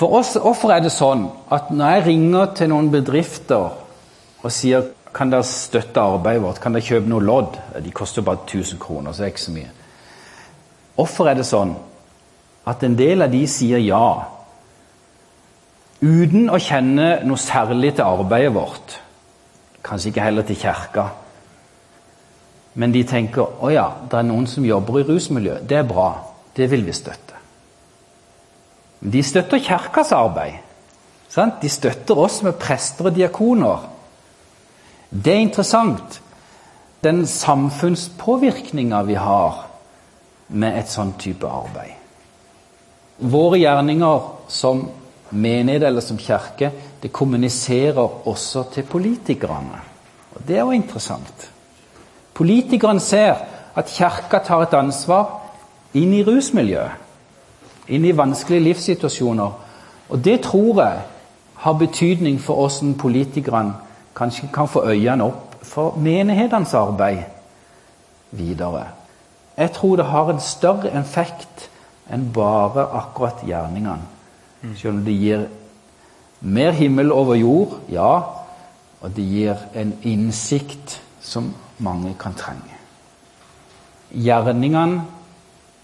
For 0.00 0.16
oss, 0.16 0.32
Hvorfor 0.40 0.72
er 0.72 0.80
det 0.80 0.94
sånn 0.94 1.26
at 1.52 1.68
når 1.74 1.90
jeg 1.92 2.04
ringer 2.06 2.54
til 2.56 2.70
noen 2.72 2.88
bedrifter 2.88 3.66
og 4.40 4.52
sier 4.54 4.86
kan 5.12 5.28
dere 5.28 5.44
støtte 5.44 6.00
arbeidet 6.00 6.40
vårt, 6.40 6.60
kan 6.62 6.72
dere 6.72 6.86
kjøpe 6.86 7.10
noe 7.10 7.24
lodd 7.26 7.58
De 7.82 7.90
koster 7.92 8.24
bare 8.24 8.46
1000 8.46 8.78
kroner, 8.80 9.12
så 9.12 9.20
det 9.20 9.26
er 9.26 9.32
ikke 9.34 9.42
så 9.42 9.52
mye. 9.52 9.72
Hvorfor 10.96 11.28
er 11.28 11.36
det 11.36 11.44
sånn 11.48 11.74
at 12.70 12.84
en 12.86 12.96
del 12.96 13.26
av 13.26 13.32
de 13.32 13.42
sier 13.50 13.82
ja 13.82 14.06
uten 16.00 16.48
å 16.48 16.60
kjenne 16.62 17.10
noe 17.28 17.40
særlig 17.40 17.92
til 17.98 18.06
arbeidet 18.06 18.54
vårt? 18.56 18.94
Kanskje 19.84 20.14
ikke 20.14 20.24
heller 20.24 20.48
til 20.48 20.60
kirka. 20.62 21.10
Men 22.80 22.94
de 22.94 23.04
tenker 23.04 23.60
å 23.60 23.72
ja, 23.74 23.88
det 24.08 24.16
er 24.16 24.28
noen 24.30 24.48
som 24.48 24.64
jobber 24.64 25.02
i 25.02 25.04
rusmiljø. 25.10 25.58
Det 25.60 25.82
er 25.82 25.88
bra. 25.88 26.08
Det 26.56 26.70
vil 26.72 26.86
vi 26.88 26.96
støtte. 26.96 27.39
De 29.00 29.22
støtter 29.22 29.58
kirkas 29.64 30.12
arbeid. 30.12 30.60
Sant? 31.30 31.60
De 31.62 31.68
støtter 31.68 32.18
oss 32.18 32.42
med 32.42 32.58
prester 32.60 33.08
og 33.08 33.16
diakoner. 33.16 33.86
Det 35.10 35.32
er 35.32 35.42
interessant, 35.42 36.20
den 37.00 37.24
samfunnspåvirkninga 37.26 39.02
vi 39.08 39.16
har 39.16 39.64
med 40.48 40.76
et 40.78 40.90
sånn 40.90 41.14
type 41.18 41.48
arbeid. 41.48 41.96
Våre 43.20 43.60
gjerninger 43.60 44.26
som 44.52 44.84
menighet 45.30 45.86
eller 45.88 46.04
som 46.04 46.18
kirke 46.20 46.70
det 47.00 47.12
kommuniserer 47.12 48.26
også 48.28 48.66
til 48.74 48.84
politikerne. 48.88 49.80
Og 50.34 50.42
Det 50.46 50.56
er 50.56 50.60
jo 50.60 50.76
interessant. 50.76 51.50
Politikerne 52.34 53.00
ser 53.00 53.36
at 53.76 53.88
kirka 53.88 54.38
tar 54.44 54.62
et 54.62 54.74
ansvar 54.74 55.40
inn 55.94 56.12
i 56.14 56.24
rusmiljøet 56.24 57.09
inn 57.90 58.04
i 58.04 58.16
vanskelige 58.16 58.64
livssituasjoner. 58.68 59.50
Og 60.10 60.24
det 60.24 60.40
tror 60.46 60.82
jeg 60.82 61.02
har 61.60 61.72
betydning 61.72 62.40
for 62.40 62.54
hvordan 62.54 62.94
politikerne 62.94 63.74
kanskje 64.16 64.48
kan 64.54 64.68
få 64.68 64.84
øynene 64.88 65.24
opp 65.24 65.58
for 65.62 65.98
menighetenes 65.98 66.74
arbeid 66.74 67.22
videre. 68.30 68.84
Jeg 69.56 69.72
tror 69.72 69.96
det 69.96 70.04
har 70.04 70.30
en 70.30 70.40
større 70.40 70.92
effekt 71.00 71.68
enn 72.10 72.30
bare 72.34 72.86
akkurat 72.96 73.44
gjerningene. 73.46 74.02
Selv 74.76 74.98
om 74.98 75.04
det 75.04 75.14
gir 75.14 75.46
mer 76.40 76.72
himmel 76.72 77.12
over 77.12 77.34
jord, 77.34 77.78
ja, 77.88 78.20
og 79.00 79.16
det 79.16 79.24
gir 79.24 79.56
en 79.74 79.94
innsikt 80.02 81.00
som 81.20 81.54
mange 81.78 82.14
kan 82.20 82.34
trenge. 82.36 82.76
Gjerningene 84.10 85.04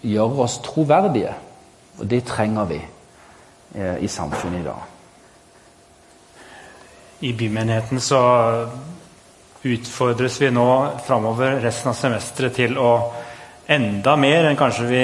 gjør 0.01 0.41
oss 0.45 0.57
troverdige. 0.65 1.33
Og 1.97 2.05
det 2.05 2.25
trenger 2.29 2.65
vi 2.69 2.79
eh, 3.75 3.97
i 4.03 4.07
samfunnet 4.07 4.61
i 4.61 4.67
dag. 4.67 4.81
I 7.19 7.33
bymenigheten 7.33 8.01
så 8.01 8.19
utfordres 9.65 10.41
vi 10.41 10.51
nå 10.53 10.67
framover 11.07 11.57
resten 11.63 11.89
av 11.89 11.97
semesteret 11.97 12.53
til 12.59 12.77
å 12.77 12.91
enda 13.67 14.13
mer 14.15 14.45
enn 14.47 14.59
kanskje 14.59 14.85
vi 14.87 15.01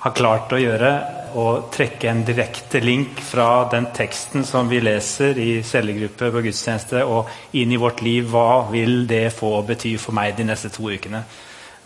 har 0.00 0.12
klart 0.16 0.52
å 0.52 0.60
gjøre, 0.60 0.90
å 1.36 1.46
trekke 1.72 2.08
en 2.10 2.22
direkte 2.26 2.80
link 2.82 3.20
fra 3.22 3.64
den 3.70 3.86
teksten 3.94 4.44
som 4.44 4.68
vi 4.68 4.80
leser 4.82 5.38
i 5.38 5.50
cellegruppe 5.66 6.30
på 6.34 6.42
gudstjeneste, 6.44 7.04
og 7.06 7.56
inn 7.56 7.72
i 7.72 7.78
vårt 7.78 8.02
liv. 8.02 8.26
Hva 8.32 8.66
vil 8.72 9.06
det 9.08 9.28
få 9.36 9.52
bety 9.66 9.94
for 10.00 10.16
meg 10.16 10.34
de 10.38 10.48
neste 10.48 10.72
to 10.74 10.90
ukene? 10.90 11.22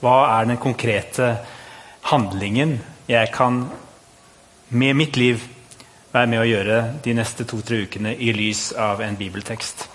Hva 0.01 0.16
er 0.38 0.49
den 0.49 0.61
konkrete 0.62 1.31
handlingen 2.11 2.79
jeg 3.09 3.31
kan 3.35 3.66
med 4.68 4.96
mitt 4.96 5.16
liv 5.16 5.42
være 6.14 6.31
med 6.31 6.40
å 6.40 6.46
gjøre 6.46 6.79
de 7.03 7.14
neste 7.18 7.46
to-tre 7.48 7.83
ukene 7.88 8.14
i 8.14 8.33
lys 8.37 8.68
av 8.79 9.03
en 9.03 9.16
bibeltekst. 9.18 9.88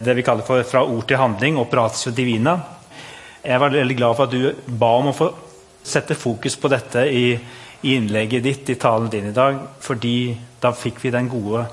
Det 0.00 0.16
vi 0.16 0.22
kaller 0.22 0.42
for 0.42 0.62
'fra 0.62 0.84
ord 0.84 1.06
til 1.06 1.16
handling', 1.16 1.58
'operatio 1.58 2.10
divina'. 2.10 2.60
Jeg 3.44 3.60
var 3.60 3.70
veldig 3.70 3.96
glad 3.96 4.16
for 4.16 4.24
at 4.24 4.30
du 4.30 4.54
ba 4.66 4.86
om 4.86 5.06
å 5.06 5.16
få 5.16 5.34
sette 5.82 6.14
fokus 6.14 6.56
på 6.56 6.68
dette 6.68 6.98
i, 6.98 7.38
i 7.82 7.94
innlegget 7.94 8.42
ditt, 8.42 8.70
i 8.70 8.74
talen 8.74 9.08
din 9.08 9.28
i 9.28 9.32
dag, 9.32 9.58
fordi 9.80 10.36
da 10.60 10.72
fikk 10.72 11.04
vi 11.04 11.10
den 11.10 11.28
gode 11.28 11.66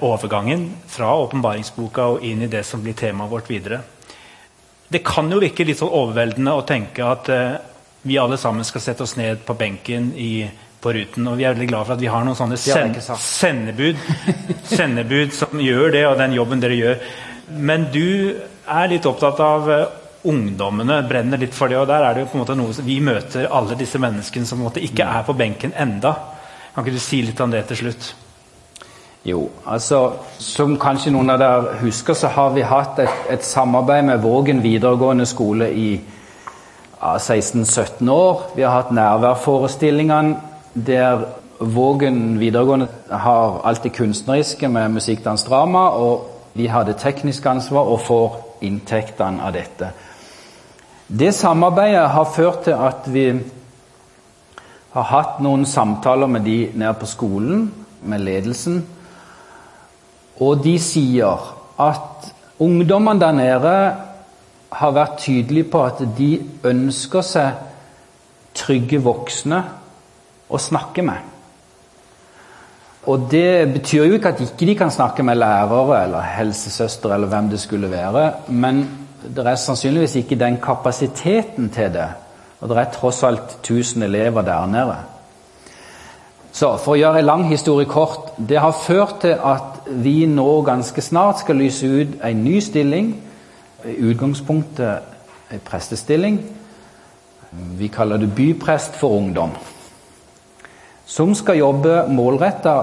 overgangen 0.00 0.70
fra 0.86 1.14
åpenbaringsboka 1.14 2.02
og 2.02 2.24
inn 2.24 2.42
i 2.42 2.46
det 2.46 2.64
som 2.66 2.82
blir 2.82 2.94
temaet 2.94 3.30
vårt 3.30 3.50
videre. 3.50 3.82
Det 4.88 5.04
kan 5.04 5.30
jo 5.30 5.40
virke 5.40 5.64
litt 5.64 5.78
sånn 5.78 5.92
overveldende 5.92 6.52
å 6.52 6.66
tenke 6.66 7.04
at 7.04 7.28
eh, 7.28 7.56
vi 8.02 8.18
alle 8.18 8.36
sammen 8.36 8.64
skal 8.64 8.80
sette 8.80 9.02
oss 9.02 9.16
ned 9.16 9.44
på 9.46 9.54
benken 9.54 10.12
i 10.16 10.48
på 10.84 10.92
Ruten. 10.92 11.28
Og 11.30 11.38
vi 11.40 11.46
er 11.46 11.54
veldig 11.56 11.70
glad 11.70 11.88
for 11.88 11.96
at 11.96 12.04
vi 12.04 12.10
har 12.12 12.24
noen 12.26 12.38
sånne 12.38 12.60
sagt. 12.60 13.00
sendebud, 13.24 14.00
sendebud 14.76 15.34
som 15.36 15.60
gjør 15.60 15.94
det, 15.96 16.06
og 16.10 16.18
den 16.20 16.36
jobben 16.36 16.62
dere 16.62 16.80
gjør. 16.80 17.04
Men 17.48 17.88
du 17.94 18.34
er 18.64 18.90
litt 18.92 19.06
opptatt 19.08 19.40
av 19.44 19.70
eh, 19.72 19.86
ungdommene, 20.30 21.02
brenner 21.08 21.40
litt 21.40 21.56
for 21.56 21.72
det. 21.72 21.80
Og 21.80 21.88
der 21.88 22.04
er 22.04 22.16
det 22.16 22.24
jo 22.24 22.32
på 22.32 22.38
en 22.38 22.44
måte 22.44 22.58
noe 22.58 22.84
Vi 22.84 22.98
møter 23.04 23.48
alle 23.50 23.78
disse 23.80 24.00
menneskene 24.00 24.48
som 24.48 24.64
ikke 24.68 25.08
er 25.08 25.24
på 25.26 25.36
benken 25.36 25.74
enda. 25.76 26.14
Kan 26.74 26.84
ikke 26.84 26.96
du 26.96 27.02
si 27.02 27.22
litt 27.22 27.40
om 27.40 27.52
det 27.52 27.66
til 27.70 27.84
slutt? 27.84 28.14
Jo, 29.24 29.46
altså 29.64 30.18
Som 30.36 30.74
kanskje 30.76 31.14
noen 31.14 31.32
av 31.32 31.38
dere 31.40 31.78
husker, 31.80 32.16
så 32.16 32.28
har 32.28 32.50
vi 32.52 32.64
hatt 32.66 32.98
et, 33.00 33.22
et 33.32 33.44
samarbeid 33.44 34.04
med 34.04 34.20
Vågen 34.20 34.60
videregående 34.60 35.24
skole 35.26 35.70
i 35.72 35.94
ja, 35.96 37.14
16-17 37.16 38.10
år. 38.12 38.42
Vi 38.56 38.66
har 38.66 38.82
hatt 38.82 38.92
nærværforestillingene 38.92 40.52
der 40.74 41.26
Vågen 41.60 42.40
videregående 42.40 42.88
har 43.10 43.60
alt 43.64 43.82
det 43.82 43.92
kunstneriske 43.94 44.68
med 44.68 44.88
musikk, 44.88 45.24
dans, 45.24 45.44
drama, 45.44 45.88
og 45.88 46.30
vi 46.54 46.66
har 46.66 46.84
det 46.84 46.96
tekniske 46.98 47.48
ansvar 47.48 47.86
og 47.88 48.00
får 48.00 48.34
inntektene 48.66 49.42
av 49.42 49.54
dette. 49.54 49.90
Det 51.06 51.30
samarbeidet 51.34 52.08
har 52.10 52.32
ført 52.34 52.64
til 52.66 52.74
at 52.74 53.06
vi 53.06 53.28
har 54.94 55.06
hatt 55.10 55.38
noen 55.42 55.64
samtaler 55.66 56.26
med 56.26 56.44
de 56.46 56.58
nede 56.74 56.94
på 56.98 57.06
skolen, 57.06 57.68
med 58.02 58.20
ledelsen. 58.20 58.82
Og 60.42 60.64
de 60.64 60.74
sier 60.82 61.46
at 61.80 62.32
ungdommene 62.58 63.20
der 63.20 63.32
nede 63.32 63.76
har 64.74 64.94
vært 64.94 65.18
tydelige 65.22 65.70
på 65.70 65.84
at 65.86 66.02
de 66.18 66.30
ønsker 66.66 67.22
seg 67.22 67.62
trygge 68.54 68.98
voksne 69.02 69.62
å 70.54 70.60
snakke 70.62 71.04
med. 71.06 71.30
Og 73.10 73.26
det 73.30 73.68
betyr 73.74 74.06
jo 74.06 74.16
ikke 74.16 74.32
at 74.32 74.40
ikke 74.40 74.66
de 74.66 74.74
kan 74.78 74.92
snakke 74.92 75.24
med 75.26 75.36
lærere 75.36 76.04
eller 76.06 76.28
helsesøster 76.38 77.12
eller 77.14 77.28
hvem 77.28 77.50
det 77.52 77.60
skulle 77.60 77.90
være, 77.90 78.30
men 78.48 78.84
det 79.24 79.44
er 79.46 79.60
sannsynligvis 79.60 80.16
ikke 80.20 80.40
den 80.40 80.56
kapasiteten 80.62 81.68
til 81.72 81.92
det. 81.92 82.08
Og 82.60 82.70
det 82.70 82.78
er 82.80 82.94
tross 82.94 83.22
alt 83.22 83.58
1000 83.60 84.02
elever 84.02 84.42
der 84.42 84.66
nede. 84.66 84.96
Så 86.54 86.76
for 86.78 86.94
å 86.94 86.98
gjøre 86.98 87.18
en 87.18 87.26
lang 87.26 87.44
historie 87.50 87.88
kort 87.90 88.36
Det 88.38 88.60
har 88.62 88.76
ført 88.78 89.16
til 89.24 89.34
at 89.42 89.88
vi 89.90 90.26
nå 90.30 90.62
ganske 90.62 91.02
snart 91.02 91.40
skal 91.42 91.58
lyse 91.58 91.86
ut 91.86 92.14
en 92.24 92.44
ny 92.44 92.60
stilling. 92.60 93.10
I 93.84 93.96
utgangspunktet 94.10 95.50
en 95.52 95.64
prestestilling. 95.64 96.38
Vi 97.78 97.88
kaller 97.88 98.16
det 98.16 98.34
byprest 98.34 98.96
for 98.96 99.18
ungdom. 99.18 99.50
Som 101.06 101.34
skal 101.34 101.58
jobbe 101.60 102.04
målretta 102.08 102.74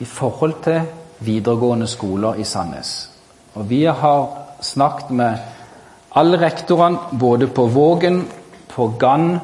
i 0.00 0.04
forhold 0.08 0.54
til 0.64 0.80
videregående 1.22 1.86
skoler 1.86 2.40
i 2.40 2.44
Sandnes. 2.44 3.10
Og 3.54 3.68
vi 3.70 3.84
har 3.84 4.28
snakket 4.64 5.10
med 5.10 5.36
alle 6.16 6.40
rektorene 6.40 7.18
både 7.20 7.48
på 7.48 7.66
Vågen, 7.66 8.24
på 8.68 8.86
Gann 8.98 9.36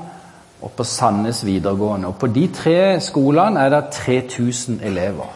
og 0.62 0.70
på 0.76 0.84
Sandnes 0.84 1.44
videregående. 1.46 2.08
Og 2.08 2.16
på 2.16 2.26
de 2.32 2.46
tre 2.54 3.00
skolene 3.00 3.60
er 3.60 3.74
det 3.74 3.84
3000 3.92 4.80
elever. 4.82 5.28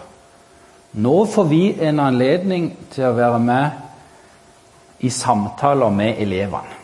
Nå 0.93 1.25
får 1.25 1.45
vi 1.49 1.63
en 1.81 2.01
anledning 2.01 2.73
til 2.93 3.09
å 3.09 3.17
være 3.17 3.39
med 3.41 5.05
i 5.05 5.11
samtaler 5.11 5.91
med 5.91 6.21
elevene. 6.21 6.81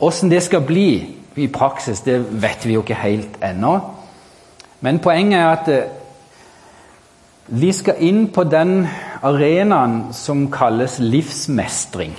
Åssen 0.00 0.28
det 0.28 0.42
skal 0.44 0.60
bli 0.60 0.88
i 1.36 1.46
praksis, 1.52 2.02
det 2.04 2.18
vet 2.42 2.66
vi 2.66 2.76
jo 2.76 2.82
ikke 2.84 2.98
helt 3.00 3.38
ennå. 3.44 3.78
Men 4.86 5.00
poenget 5.02 5.40
er 5.40 5.48
at 5.50 5.68
eh, 5.74 5.94
vi 7.46 7.72
skal 7.74 7.98
inn 8.06 8.28
på 8.34 8.44
den 8.46 8.84
arenaen 9.26 10.12
som 10.14 10.46
kalles 10.54 11.00
livsmestring. 11.02 12.14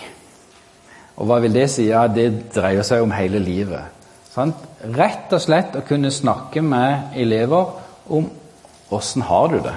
Og 1.18 1.30
hva 1.30 1.40
vil 1.44 1.56
det 1.56 1.70
si? 1.72 1.88
Ja, 1.88 2.06
det 2.12 2.52
dreier 2.56 2.84
seg 2.88 3.04
om 3.04 3.14
hele 3.16 3.40
livet. 3.44 3.94
Sant? 4.34 4.60
Rett 4.84 5.32
og 5.34 5.42
slett 5.42 5.78
å 5.80 5.86
kunne 5.88 6.12
snakke 6.14 6.62
med 6.62 7.16
elever 7.18 7.72
om 8.14 8.28
åssen 8.94 9.24
har 9.26 9.48
du 9.52 9.58
det? 9.64 9.74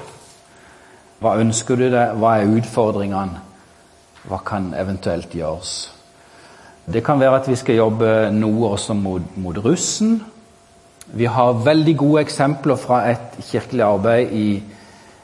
Hva 1.20 1.36
ønsker 1.40 1.78
du 1.78 1.86
deg? 1.92 2.18
Hva 2.20 2.34
er 2.40 2.58
utfordringene? 2.58 3.46
Hva 4.28 4.42
kan 4.44 4.70
eventuelt 4.76 5.32
gjøres? 5.34 5.72
Det 6.90 7.04
kan 7.06 7.22
være 7.22 7.40
at 7.40 7.48
vi 7.48 7.56
skal 7.56 7.78
jobbe 7.78 8.12
noe 8.34 8.74
også 8.74 8.98
mot, 8.98 9.36
mot 9.40 9.56
russen. 9.64 10.18
Vi 11.06 11.24
har 11.24 11.64
veldig 11.64 11.96
gode 11.96 12.22
eksempler 12.22 12.76
fra 12.78 13.02
et 13.10 13.38
kirkelig 13.48 13.82
arbeid 13.82 14.32
i 14.32 14.62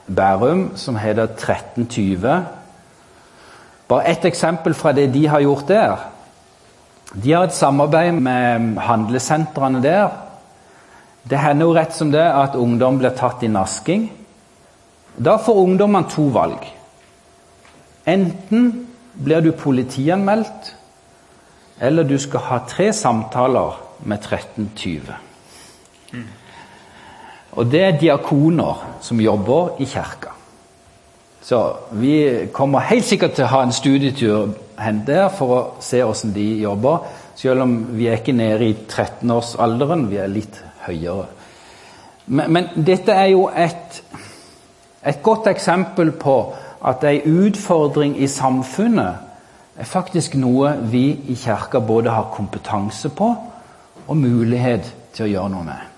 Bærum 0.07 0.71
som 0.79 0.97
heter 0.97 1.29
1320. 1.29 2.45
Bare 3.89 4.05
ett 4.11 4.25
eksempel 4.25 4.75
fra 4.75 4.93
det 4.93 5.13
de 5.15 5.27
har 5.27 5.41
gjort 5.41 5.69
der. 5.69 5.97
De 7.15 7.33
har 7.33 7.47
et 7.47 7.55
samarbeid 7.55 8.13
med 8.13 8.79
handlesentrene 8.83 9.83
der. 9.83 10.09
Det 11.31 11.39
hender 11.39 11.67
jo 11.67 11.75
rett 11.75 11.95
som 11.95 12.11
det 12.11 12.23
at 12.23 12.55
ungdom 12.55 12.99
blir 12.99 13.15
tatt 13.15 13.43
i 13.43 13.51
nasking. 13.51 14.09
Da 15.17 15.37
får 15.39 15.63
ungdommene 15.63 16.11
to 16.11 16.29
valg. 16.35 16.67
Enten 18.07 18.89
blir 19.15 19.41
du 19.41 19.53
politianmeldt, 19.53 20.75
eller 21.81 22.05
du 22.05 22.19
skal 22.19 22.41
ha 22.41 22.59
tre 22.69 22.93
samtaler 22.93 23.81
med 24.05 24.19
1320. 24.19 25.26
Og 27.57 27.71
det 27.73 27.83
er 27.85 28.01
diakoner 28.01 28.83
som 29.01 29.21
jobber 29.21 29.81
i 29.81 29.85
kirka. 29.89 30.35
Så 31.43 31.61
vi 31.91 32.49
kommer 32.53 32.89
helt 32.89 33.07
sikkert 33.07 33.37
til 33.37 33.47
å 33.47 33.53
ha 33.53 33.63
en 33.63 33.73
studietur 33.73 34.49
hen 34.83 35.05
der 35.07 35.29
for 35.33 35.55
å 35.55 35.61
se 35.81 36.03
hvordan 36.03 36.35
de 36.35 36.47
jobber. 36.65 37.07
Selv 37.37 37.63
om 37.63 37.77
vi 37.97 38.09
er 38.11 38.19
ikke 38.19 38.35
nede 38.35 38.67
i 38.67 38.75
13-årsalderen, 38.75 40.09
vi 40.11 40.19
er 40.21 40.33
litt 40.33 40.59
høyere. 40.87 41.29
Men, 42.27 42.53
men 42.53 42.69
dette 42.87 43.15
er 43.15 43.31
jo 43.31 43.47
et, 43.55 44.01
et 45.07 45.23
godt 45.23 45.47
eksempel 45.53 46.11
på 46.19 46.37
at 46.87 47.05
ei 47.07 47.21
utfordring 47.31 48.17
i 48.19 48.29
samfunnet 48.31 49.79
er 49.79 49.89
faktisk 49.89 50.35
noe 50.41 50.75
vi 50.91 51.07
i 51.31 51.37
kirka 51.39 51.81
både 51.81 52.11
har 52.11 52.33
kompetanse 52.35 53.13
på 53.15 53.35
og 54.07 54.17
mulighet 54.17 54.91
til 55.15 55.27
å 55.27 55.31
gjøre 55.31 55.53
noe 55.55 55.69
med. 55.69 55.96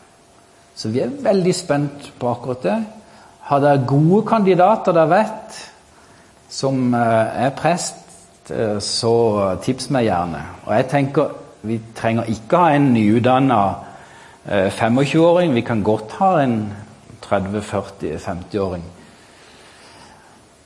Så 0.79 0.93
vi 0.95 1.03
er 1.03 1.15
veldig 1.23 1.55
spent 1.57 2.13
på 2.21 2.31
akkurat 2.31 2.63
det. 2.63 2.77
Har 3.49 3.63
dere 3.65 3.83
gode 3.89 4.23
kandidater 4.29 4.95
dere 4.95 5.11
vet, 5.11 5.59
som 6.49 6.95
eh, 6.95 7.45
er 7.47 7.57
prest, 7.59 8.05
eh, 8.55 8.79
så 8.79 9.15
tips 9.65 9.91
meg 9.95 10.07
gjerne. 10.07 10.43
Og 10.67 10.75
jeg 10.77 10.89
tenker 10.93 11.37
vi 11.67 11.81
trenger 11.99 12.31
ikke 12.31 12.61
ha 12.63 12.77
en 12.77 12.93
nyutdanna 12.95 13.63
25-åring. 14.49 15.51
Vi 15.55 15.65
kan 15.67 15.83
godt 15.85 16.15
ha 16.21 16.31
en 16.41 16.61
30-40-50-åring. 17.27 18.85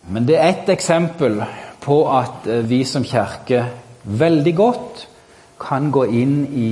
Men 0.09 0.29
det 0.29 0.37
er 0.39 0.49
ett 0.49 0.69
eksempel 0.69 1.41
på 1.81 2.03
at 2.11 2.47
eh, 2.47 2.69
vi 2.69 2.85
som 2.85 3.05
kirke 3.05 3.67
veldig 4.05 4.57
godt 4.57 5.07
kan 5.63 5.91
gå 5.95 6.05
inn 6.11 6.37
i 6.59 6.69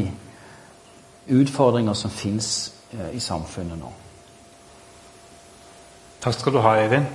utfordringer 1.30 1.94
som 1.94 2.10
fins 2.10 2.72
i 3.12 3.20
samfunnet 3.20 3.78
nå. 3.78 3.92
Takk 6.20 6.34
skal 6.34 6.52
du 6.52 6.60
ha, 6.64 6.76
Øyvind. 6.82 7.06